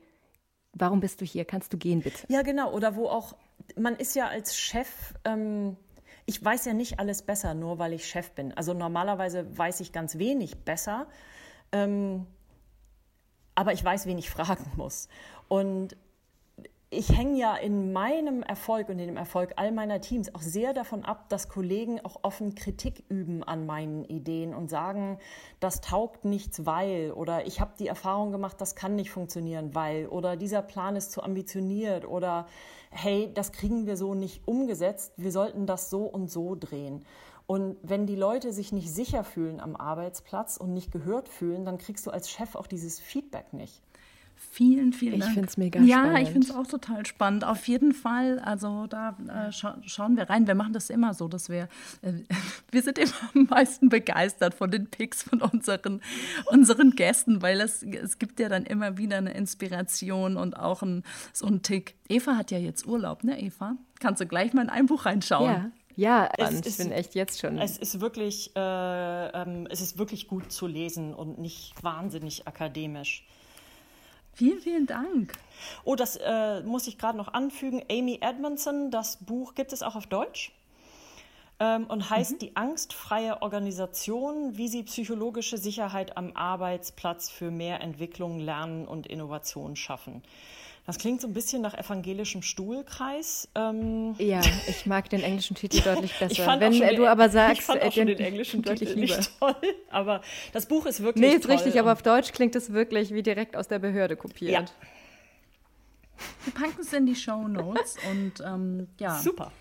warum 0.74 1.00
bist 1.00 1.20
du 1.20 1.24
hier? 1.24 1.44
Kannst 1.44 1.72
du 1.72 1.78
gehen, 1.78 2.00
bitte? 2.00 2.26
Ja, 2.28 2.42
genau. 2.42 2.72
Oder 2.72 2.96
wo 2.96 3.08
auch 3.08 3.34
man 3.76 3.96
ist 3.96 4.14
ja 4.14 4.28
als 4.28 4.56
Chef, 4.56 5.14
ähm, 5.24 5.76
ich 6.26 6.42
weiß 6.42 6.64
ja 6.66 6.72
nicht 6.72 7.00
alles 7.00 7.22
besser, 7.22 7.54
nur 7.54 7.78
weil 7.78 7.92
ich 7.92 8.06
Chef 8.06 8.30
bin. 8.32 8.52
Also 8.56 8.74
normalerweise 8.74 9.56
weiß 9.56 9.80
ich 9.80 9.92
ganz 9.92 10.18
wenig 10.18 10.64
besser, 10.64 11.06
ähm, 11.72 12.26
aber 13.54 13.72
ich 13.72 13.84
weiß, 13.84 14.06
wen 14.06 14.18
ich 14.18 14.30
fragen 14.30 14.70
muss. 14.76 15.08
Und 15.48 15.96
ich 16.92 17.08
hänge 17.16 17.38
ja 17.38 17.56
in 17.56 17.92
meinem 17.94 18.42
Erfolg 18.42 18.90
und 18.90 18.98
in 18.98 19.06
dem 19.06 19.16
Erfolg 19.16 19.54
all 19.56 19.72
meiner 19.72 20.02
Teams 20.02 20.34
auch 20.34 20.42
sehr 20.42 20.74
davon 20.74 21.04
ab, 21.04 21.30
dass 21.30 21.48
Kollegen 21.48 21.98
auch 22.04 22.18
offen 22.22 22.54
Kritik 22.54 23.04
üben 23.08 23.42
an 23.42 23.64
meinen 23.64 24.04
Ideen 24.04 24.54
und 24.54 24.68
sagen, 24.68 25.18
das 25.58 25.80
taugt 25.80 26.26
nichts, 26.26 26.66
weil 26.66 27.12
oder 27.12 27.46
ich 27.46 27.62
habe 27.62 27.72
die 27.78 27.86
Erfahrung 27.86 28.30
gemacht, 28.30 28.60
das 28.60 28.74
kann 28.74 28.94
nicht 28.94 29.10
funktionieren, 29.10 29.74
weil 29.74 30.06
oder 30.06 30.36
dieser 30.36 30.60
Plan 30.60 30.94
ist 30.94 31.12
zu 31.12 31.22
ambitioniert 31.22 32.06
oder 32.06 32.46
hey, 32.90 33.32
das 33.32 33.52
kriegen 33.52 33.86
wir 33.86 33.96
so 33.96 34.14
nicht 34.14 34.46
umgesetzt, 34.46 35.14
wir 35.16 35.32
sollten 35.32 35.66
das 35.66 35.88
so 35.88 36.02
und 36.02 36.30
so 36.30 36.56
drehen. 36.60 37.06
Und 37.46 37.76
wenn 37.82 38.06
die 38.06 38.16
Leute 38.16 38.52
sich 38.52 38.70
nicht 38.70 38.92
sicher 38.92 39.24
fühlen 39.24 39.60
am 39.60 39.76
Arbeitsplatz 39.76 40.58
und 40.58 40.74
nicht 40.74 40.92
gehört 40.92 41.30
fühlen, 41.30 41.64
dann 41.64 41.78
kriegst 41.78 42.06
du 42.06 42.10
als 42.10 42.30
Chef 42.30 42.54
auch 42.54 42.66
dieses 42.66 43.00
Feedback 43.00 43.54
nicht. 43.54 43.82
Vielen, 44.50 44.92
vielen 44.92 45.20
Dank. 45.20 45.30
Ich 45.30 45.34
finde 45.34 45.48
es 45.48 45.56
mega 45.56 45.80
ja, 45.80 45.98
spannend. 45.98 46.16
Ja, 46.18 46.22
ich 46.22 46.30
finde 46.30 46.46
es 46.46 46.54
auch 46.54 46.66
total 46.66 47.06
spannend. 47.06 47.44
Auf 47.44 47.66
jeden 47.68 47.92
Fall, 47.92 48.38
also 48.40 48.86
da 48.86 49.16
äh, 49.26 49.50
scha 49.50 49.78
schauen 49.86 50.16
wir 50.16 50.28
rein. 50.28 50.46
Wir 50.46 50.54
machen 50.54 50.74
das 50.74 50.90
immer 50.90 51.14
so, 51.14 51.26
dass 51.26 51.48
wir, 51.48 51.68
äh, 52.02 52.12
wir 52.70 52.82
sind 52.82 52.98
immer 52.98 53.12
am 53.34 53.44
meisten 53.44 53.88
begeistert 53.88 54.54
von 54.54 54.70
den 54.70 54.88
Picks 54.88 55.22
von 55.22 55.40
unseren, 55.40 56.02
unseren 56.50 56.90
Gästen, 56.90 57.40
weil 57.40 57.60
es, 57.60 57.82
es 57.82 58.18
gibt 58.18 58.40
ja 58.40 58.50
dann 58.50 58.64
immer 58.64 58.98
wieder 58.98 59.16
eine 59.16 59.32
Inspiration 59.32 60.36
und 60.36 60.54
auch 60.54 60.82
ein, 60.82 61.02
so 61.32 61.46
einen 61.46 61.62
Tick. 61.62 61.94
Eva 62.08 62.36
hat 62.36 62.50
ja 62.50 62.58
jetzt 62.58 62.86
Urlaub, 62.86 63.24
ne 63.24 63.40
Eva? 63.40 63.76
Kannst 64.00 64.20
du 64.20 64.26
gleich 64.26 64.52
mal 64.52 64.62
in 64.62 64.70
ein 64.70 64.86
Buch 64.86 65.06
reinschauen? 65.06 65.50
Ja. 65.50 65.70
Ja, 65.94 66.30
es 66.38 66.66
ich 66.66 66.76
bin 66.78 66.90
echt 66.90 67.14
jetzt 67.14 67.40
schon. 67.40 67.58
Es 67.58 67.76
ist 67.76 68.00
wirklich, 68.00 68.56
äh, 68.56 68.60
ähm, 68.60 69.66
es 69.70 69.80
ist 69.80 69.98
wirklich 69.98 70.26
gut 70.26 70.50
zu 70.50 70.66
lesen 70.66 71.14
und 71.14 71.38
nicht 71.38 71.74
wahnsinnig 71.82 72.46
akademisch. 72.46 73.26
Vielen, 74.34 74.60
vielen 74.60 74.86
Dank. 74.86 75.32
Oh, 75.84 75.94
das 75.94 76.16
äh, 76.16 76.62
muss 76.62 76.86
ich 76.86 76.98
gerade 76.98 77.18
noch 77.18 77.34
anfügen. 77.34 77.82
Amy 77.90 78.18
Edmondson, 78.22 78.90
das 78.90 79.18
Buch 79.18 79.54
gibt 79.54 79.72
es 79.72 79.82
auch 79.82 79.94
auf 79.94 80.06
Deutsch 80.06 80.52
ähm, 81.62 81.86
und 81.86 82.10
heißt 82.10 82.32
mhm. 82.32 82.38
Die 82.40 82.56
angstfreie 82.56 83.40
Organisation, 83.40 84.56
wie 84.56 84.66
sie 84.66 84.82
psychologische 84.82 85.58
Sicherheit 85.58 86.16
am 86.16 86.32
Arbeitsplatz 86.34 87.30
für 87.30 87.52
mehr 87.52 87.80
Entwicklung, 87.80 88.40
Lernen 88.40 88.88
und 88.88 89.06
Innovation 89.06 89.76
schaffen. 89.76 90.22
Das 90.84 90.98
klingt 90.98 91.20
so 91.20 91.28
ein 91.28 91.32
bisschen 91.32 91.62
nach 91.62 91.74
evangelischem 91.74 92.42
Stuhlkreis. 92.42 93.48
Ähm 93.54 94.16
ja, 94.18 94.40
ich 94.66 94.86
mag 94.86 95.08
den 95.08 95.22
englischen 95.22 95.54
Titel 95.54 95.80
deutlich 95.84 96.18
besser. 96.18 96.58
Wenn 96.58 96.72
den, 96.72 96.96
du 96.96 97.06
aber 97.06 97.28
sagst, 97.28 97.60
ich 97.60 97.64
fand 97.64 97.82
auch 97.82 97.92
den, 97.92 98.06
den 98.08 98.18
englischen 98.18 98.62
deutlich 98.62 98.88
Titel 98.88 99.00
lieber. 99.00 99.16
nicht 99.18 99.38
toll. 99.38 99.54
Aber 99.90 100.22
das 100.52 100.66
Buch 100.66 100.86
ist 100.86 101.00
wirklich 101.00 101.24
nee, 101.24 101.36
ist 101.36 101.44
toll. 101.44 101.52
richtig, 101.52 101.78
aber 101.78 101.92
auf 101.92 102.02
Deutsch 102.02 102.32
klingt 102.32 102.56
es 102.56 102.72
wirklich 102.72 103.14
wie 103.14 103.22
direkt 103.22 103.56
aus 103.56 103.68
der 103.68 103.78
Behörde 103.78 104.16
kopiert. 104.16 104.50
Ja. 104.50 104.64
Wir 106.44 106.54
packen 106.54 106.80
es 106.80 106.92
in 106.92 107.06
die 107.06 107.14
Show 107.14 107.46
Notes 107.46 107.96
und 108.10 108.40
ähm, 108.44 108.88
ja. 108.98 109.16
Super. 109.20 109.52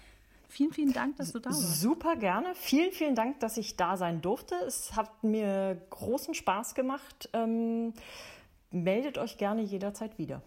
Vielen, 0.51 0.73
vielen 0.73 0.91
Dank, 0.91 1.15
dass 1.15 1.31
du 1.31 1.39
da 1.39 1.49
warst. 1.49 1.79
Super 1.79 2.17
gerne. 2.17 2.53
Vielen, 2.55 2.91
vielen 2.91 3.15
Dank, 3.15 3.39
dass 3.39 3.55
ich 3.55 3.77
da 3.77 3.95
sein 3.95 4.21
durfte. 4.21 4.55
Es 4.67 4.97
hat 4.97 5.23
mir 5.23 5.81
großen 5.89 6.33
Spaß 6.33 6.75
gemacht. 6.75 7.29
Ähm, 7.31 7.93
meldet 8.69 9.17
euch 9.17 9.37
gerne 9.37 9.61
jederzeit 9.61 10.17
wieder. 10.17 10.41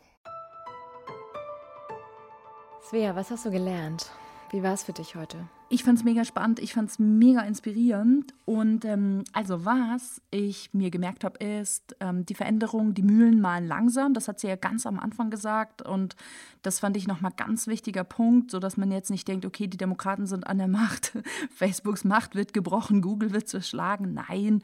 Svea, 2.83 3.17
was 3.17 3.31
hast 3.31 3.47
du 3.47 3.51
gelernt? 3.51 4.11
Wie 4.51 4.63
war 4.63 4.75
es 4.75 4.85
für 4.85 4.93
dich 4.93 5.17
heute? 5.17 5.49
Ich 5.75 5.83
fand 5.83 5.99
es 5.99 6.05
mega 6.05 6.25
spannend, 6.25 6.61
ich 6.61 6.73
fand 6.73 6.89
es 6.89 7.01
mega 7.01 7.41
inspirierend. 7.41 8.33
Und 8.45 8.85
ähm, 8.85 9.25
also 9.33 9.65
was 9.65 10.23
ich 10.31 10.73
mir 10.73 10.93
gemerkt 10.93 11.25
habe, 11.25 11.45
ist, 11.45 11.97
ähm, 11.99 12.25
die 12.25 12.37
Veränderung, 12.37 12.95
die 12.95 13.03
Mühlen 13.03 13.41
malen 13.41 13.67
langsam. 13.67 14.15
Das 14.15 14.29
hat 14.29 14.39
sie 14.39 14.47
ja 14.47 14.55
ganz 14.55 14.87
am 14.87 15.01
Anfang 15.01 15.31
gesagt. 15.31 15.83
Und 15.83 16.15
das 16.63 16.79
fand 16.79 16.97
ich 16.97 17.09
nochmal 17.09 17.33
ganz 17.37 17.67
wichtiger 17.67 18.05
Punkt, 18.05 18.53
sodass 18.53 18.77
man 18.77 18.93
jetzt 18.93 19.11
nicht 19.11 19.27
denkt, 19.27 19.45
okay, 19.45 19.67
die 19.67 19.77
Demokraten 19.77 20.29
sind 20.29 20.47
an 20.47 20.59
der 20.59 20.69
Macht, 20.69 21.13
Facebooks 21.51 22.05
Macht 22.05 22.37
wird 22.37 22.53
gebrochen, 22.53 23.03
Google 23.03 23.33
wird 23.33 23.49
zerschlagen. 23.49 24.15
Nein, 24.15 24.63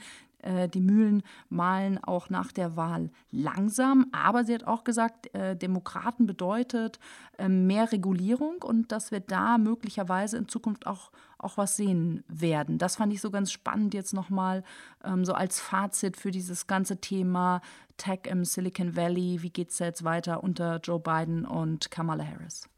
die 0.69 0.81
Mühlen 0.81 1.23
malen 1.49 2.03
auch 2.03 2.31
nach 2.31 2.53
der 2.53 2.77
Wahl 2.77 3.11
langsam. 3.31 4.07
Aber 4.13 4.45
sie 4.45 4.55
hat 4.55 4.65
auch 4.65 4.85
gesagt, 4.85 5.35
äh, 5.35 5.57
Demokraten 5.57 6.27
bedeutet 6.27 6.99
äh, 7.39 7.49
mehr 7.49 7.93
Regulierung 7.93 8.63
und 8.63 8.93
dass 8.93 9.11
wir 9.11 9.21
da 9.21 9.59
möglicherweise 9.59 10.39
in 10.39 10.49
Zukunft 10.49 10.87
auch, 10.87 11.11
auch 11.39 11.57
was 11.57 11.77
sehen 11.77 12.25
werden. 12.29 12.79
Das 12.79 12.97
fand 12.97 13.13
ich 13.13 13.21
so 13.21 13.31
ganz 13.31 13.53
spannend 13.53 13.95
jetzt 13.95 14.15
nochmal 14.15 14.65
ähm, 15.05 15.25
so 15.25 15.35
als 15.35 15.61
Fazit 15.61 16.17
für 16.17 16.31
dieses 16.31 16.67
ganze 16.67 17.01
Thema 17.01 17.61
Tech 17.97 18.21
im 18.25 18.45
Silicon 18.45 18.97
Valley. 18.97 19.43
Wie 19.43 19.51
geht 19.51 19.71
es 19.71 19.79
jetzt 19.79 20.05
weiter 20.05 20.43
unter 20.43 20.79
Joe 20.79 21.01
Biden 21.01 21.45
und 21.45 21.91
Kamala 21.91 22.25
Harris? 22.25 22.69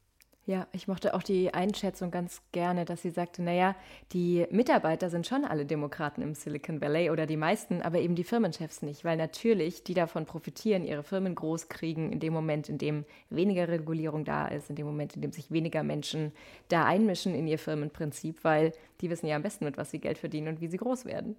Ja, 0.45 0.67
ich 0.73 0.89
mochte 0.89 1.15
auch 1.15 1.23
die 1.23 1.55
Einschätzung 1.55 2.11
ganz 2.11 2.43
gerne, 2.51 2.85
dass 2.85 3.03
sie 3.03 3.11
sagte, 3.11 3.43
naja, 3.43 3.77
die 4.13 4.45
Mitarbeiter 4.51 5.09
sind 5.09 5.25
schon 5.25 5.45
alle 5.45 5.65
Demokraten 5.65 6.21
im 6.21 6.35
Silicon 6.35 6.81
Valley 6.81 7.11
oder 7.11 7.27
die 7.27 7.37
meisten, 7.37 7.81
aber 7.81 8.01
eben 8.01 8.17
die 8.17 8.25
Firmenchefs 8.25 8.83
nicht, 8.83 9.05
weil 9.05 9.17
natürlich 9.17 9.85
die 9.85 9.95
davon 9.95 10.27
profitieren, 10.27 10.85
ihre 10.85 11.05
Firmen 11.05 11.37
groß 11.37 11.69
kriegen 11.69 12.11
in 12.11 12.19
dem 12.19 12.33
Moment, 12.33 12.69
in 12.69 12.79
dem 12.79 13.05
weniger 13.31 13.69
Regulierung 13.69 14.25
da 14.25 14.49
ist, 14.49 14.69
in 14.69 14.75
dem 14.75 14.87
Moment, 14.87 15.15
in 15.15 15.23
dem 15.23 15.31
sich 15.31 15.53
weniger 15.53 15.85
Menschen 15.85 16.33
da 16.69 16.87
einmischen 16.87 17.37
in 17.37 17.47
ihr 17.47 17.59
Firmenprinzip, 17.61 18.43
weil 18.43 18.73
die 19.01 19.11
wissen 19.11 19.29
ja 19.29 19.37
am 19.37 19.43
besten, 19.43 19.65
mit 19.65 19.77
was 19.77 19.93
sie 19.93 20.01
Geld 20.01 20.19
verdienen 20.19 20.49
und 20.49 20.61
wie 20.61 20.67
sie 20.67 20.77
groß 20.77 21.05
werden. 21.05 21.37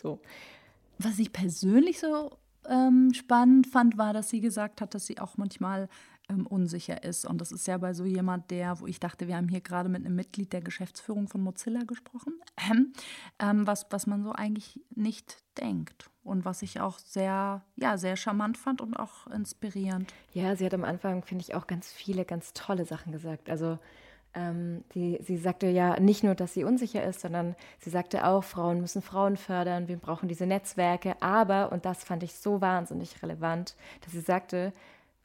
So. 0.00 0.18
Was 0.98 1.18
ich 1.18 1.30
persönlich 1.30 2.00
so 2.00 2.30
ähm, 2.70 3.12
spannend 3.12 3.66
fand, 3.66 3.98
war, 3.98 4.14
dass 4.14 4.30
sie 4.30 4.40
gesagt 4.40 4.80
hat, 4.80 4.94
dass 4.94 5.06
sie 5.06 5.18
auch 5.18 5.36
manchmal 5.36 5.88
ähm, 6.28 6.46
unsicher 6.46 7.02
ist. 7.04 7.24
Und 7.24 7.40
das 7.40 7.52
ist 7.52 7.66
ja 7.66 7.78
bei 7.78 7.94
so 7.94 8.04
jemand, 8.04 8.50
der, 8.50 8.80
wo 8.80 8.86
ich 8.86 9.00
dachte, 9.00 9.28
wir 9.28 9.36
haben 9.36 9.48
hier 9.48 9.60
gerade 9.60 9.88
mit 9.88 10.04
einem 10.04 10.16
Mitglied 10.16 10.52
der 10.52 10.60
Geschäftsführung 10.60 11.28
von 11.28 11.40
Mozilla 11.40 11.80
gesprochen, 11.86 12.34
ähm, 12.70 12.92
ähm, 13.38 13.66
was, 13.66 13.86
was 13.90 14.06
man 14.06 14.22
so 14.22 14.32
eigentlich 14.32 14.80
nicht 14.94 15.42
denkt. 15.58 16.10
Und 16.22 16.44
was 16.44 16.62
ich 16.62 16.80
auch 16.80 16.98
sehr, 16.98 17.62
ja, 17.76 17.98
sehr 17.98 18.16
charmant 18.16 18.58
fand 18.58 18.80
und 18.80 18.94
auch 18.94 19.28
inspirierend. 19.28 20.12
Ja, 20.32 20.56
sie 20.56 20.66
hat 20.66 20.74
am 20.74 20.82
Anfang, 20.82 21.22
finde 21.22 21.44
ich, 21.44 21.54
auch 21.54 21.68
ganz 21.68 21.92
viele, 21.92 22.24
ganz 22.24 22.52
tolle 22.52 22.84
Sachen 22.84 23.12
gesagt. 23.12 23.48
Also 23.48 23.78
ähm, 24.36 24.84
die, 24.94 25.18
sie 25.22 25.38
sagte 25.38 25.68
ja 25.68 25.98
nicht 25.98 26.22
nur, 26.22 26.34
dass 26.34 26.52
sie 26.52 26.64
unsicher 26.64 27.02
ist, 27.04 27.20
sondern 27.20 27.56
sie 27.78 27.90
sagte 27.90 28.26
auch, 28.26 28.44
Frauen 28.44 28.80
müssen 28.80 29.02
Frauen 29.02 29.36
fördern, 29.36 29.88
wir 29.88 29.96
brauchen 29.96 30.28
diese 30.28 30.46
Netzwerke. 30.46 31.14
Aber, 31.20 31.72
und 31.72 31.84
das 31.84 32.04
fand 32.04 32.22
ich 32.22 32.34
so 32.34 32.60
wahnsinnig 32.60 33.22
relevant, 33.22 33.76
dass 34.02 34.12
sie 34.12 34.20
sagte, 34.20 34.72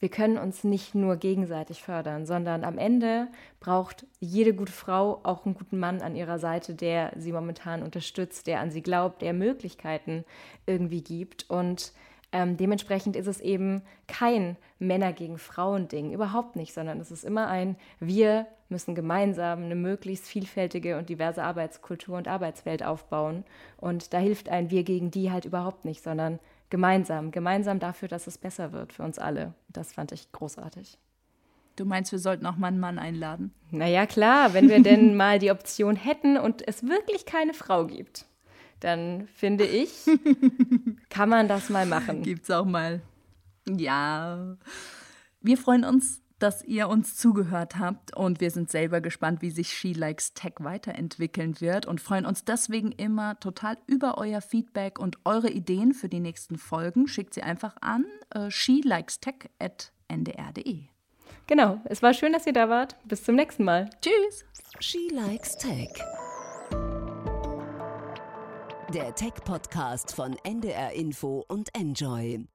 wir 0.02 0.10
können 0.10 0.40
uns 0.40 0.64
nicht 0.64 0.96
nur 0.96 1.16
gegenseitig 1.16 1.84
fördern, 1.84 2.26
sondern 2.26 2.64
am 2.64 2.80
Ende 2.80 3.28
braucht 3.60 4.08
jede 4.20 4.54
gute 4.56 4.72
Frau 4.72 5.20
auch 5.22 5.46
einen 5.46 5.54
guten 5.54 5.78
Mann 5.78 6.02
an 6.02 6.16
ihrer 6.16 6.40
Seite, 6.40 6.74
der 6.74 7.14
sie 7.16 7.32
momentan 7.32 7.84
unterstützt, 7.84 8.48
der 8.48 8.62
an 8.62 8.72
sie 8.72 8.82
glaubt, 8.82 9.22
der 9.22 9.34
Möglichkeiten 9.34 10.26
irgendwie 10.66 11.04
gibt. 11.04 11.48
Und 11.52 11.94
ähm, 12.32 12.58
dementsprechend 12.58 13.16
ist 13.16 13.28
es 13.28 13.42
eben 13.42 13.84
kein 14.08 14.58
Männer 14.80 15.14
gegen 15.14 15.38
Frauen 15.38 15.88
Ding, 15.88 16.12
überhaupt 16.12 16.56
nicht, 16.56 16.74
sondern 16.74 17.00
es 17.00 17.12
ist 17.12 17.24
immer 17.24 17.48
ein 17.48 17.76
Wir 18.00 18.48
müssen 18.70 18.96
gemeinsam 18.96 19.66
eine 19.66 19.76
möglichst 19.76 20.28
vielfältige 20.28 20.98
und 20.98 21.10
diverse 21.10 21.44
Arbeitskultur 21.44 22.18
und 22.18 22.28
Arbeitswelt 22.28 22.84
aufbauen. 22.84 23.44
Und 23.78 24.14
da 24.14 24.18
hilft 24.18 24.50
ein 24.50 24.72
Wir 24.72 24.84
gegen 24.84 25.12
die 25.12 25.30
halt 25.30 25.46
überhaupt 25.46 25.86
nicht, 25.86 26.02
sondern 26.02 26.40
gemeinsam, 26.72 27.30
gemeinsam 27.30 27.78
dafür, 27.78 28.08
dass 28.08 28.26
es 28.26 28.40
besser 28.40 28.72
wird 28.72 28.94
für 28.94 29.04
uns 29.04 29.20
alle. 29.20 29.54
Das 29.68 29.94
fand 29.94 30.12
ich 30.12 30.32
großartig. 30.32 30.98
Du 31.76 31.86
meinst, 31.86 32.12
wir 32.12 32.20
sollten 32.20 32.46
auch 32.48 32.58
mal 32.58 32.68
einen 32.68 32.80
Mann 32.80 32.98
einladen? 32.98 33.54
Naja, 33.70 34.08
klar, 34.08 34.54
wenn 34.54 34.70
wir 34.70 34.82
denn 34.82 35.16
mal 35.18 35.38
die 35.38 35.52
Option 35.52 35.96
hätten 35.96 36.38
und 36.38 36.68
es 36.68 36.88
wirklich 36.88 37.26
keine 37.26 37.54
Frau 37.54 37.86
gibt, 37.86 38.26
dann 38.80 39.28
finde 39.36 39.66
ich, 39.66 40.06
kann 41.10 41.30
man 41.30 41.48
das 41.48 41.70
mal 41.70 41.86
machen. 41.86 42.24
Gibt's 42.24 42.50
auch 42.50 42.66
mal. 42.66 43.02
Ja. 43.70 44.58
Wir 45.42 45.58
freuen 45.58 45.86
uns 45.86 46.21
dass 46.42 46.64
ihr 46.64 46.90
uns 46.90 47.16
zugehört 47.16 47.78
habt 47.78 48.14
und 48.16 48.42
wir 48.42 48.50
sind 48.52 48.70
selber 48.72 49.02
gespannt, 49.02 49.42
wie 49.42 49.50
sich 49.52 49.74
She 49.74 49.94
Likes 49.94 50.34
Tech 50.34 50.56
weiterentwickeln 50.60 51.60
wird 51.62 51.86
und 51.86 52.02
freuen 52.02 52.26
uns 52.26 52.44
deswegen 52.44 52.92
immer 52.92 53.40
total 53.40 53.78
über 53.88 54.18
euer 54.18 54.42
Feedback 54.42 55.00
und 55.00 55.20
eure 55.26 55.50
Ideen 55.50 55.94
für 55.94 56.10
die 56.10 56.20
nächsten 56.20 56.58
Folgen. 56.58 57.08
Schickt 57.08 57.34
sie 57.34 57.44
einfach 57.44 57.78
an 57.82 58.06
äh, 58.32 58.50
shelikestech.ndr.de. 58.50 60.80
Genau, 61.48 61.80
es 61.86 62.02
war 62.02 62.14
schön, 62.14 62.34
dass 62.34 62.46
ihr 62.48 62.54
da 62.54 62.70
wart. 62.70 62.96
Bis 63.06 63.24
zum 63.24 63.36
nächsten 63.36 63.64
Mal. 63.64 63.90
Tschüss. 64.02 64.44
She 64.80 65.10
Likes 65.14 65.58
Tech. 65.58 65.90
Der 68.94 69.16
Tech-Podcast 69.16 70.14
von 70.14 70.36
NDR 70.44 70.92
Info 70.94 71.46
und 71.48 71.74
Enjoy. 71.76 72.46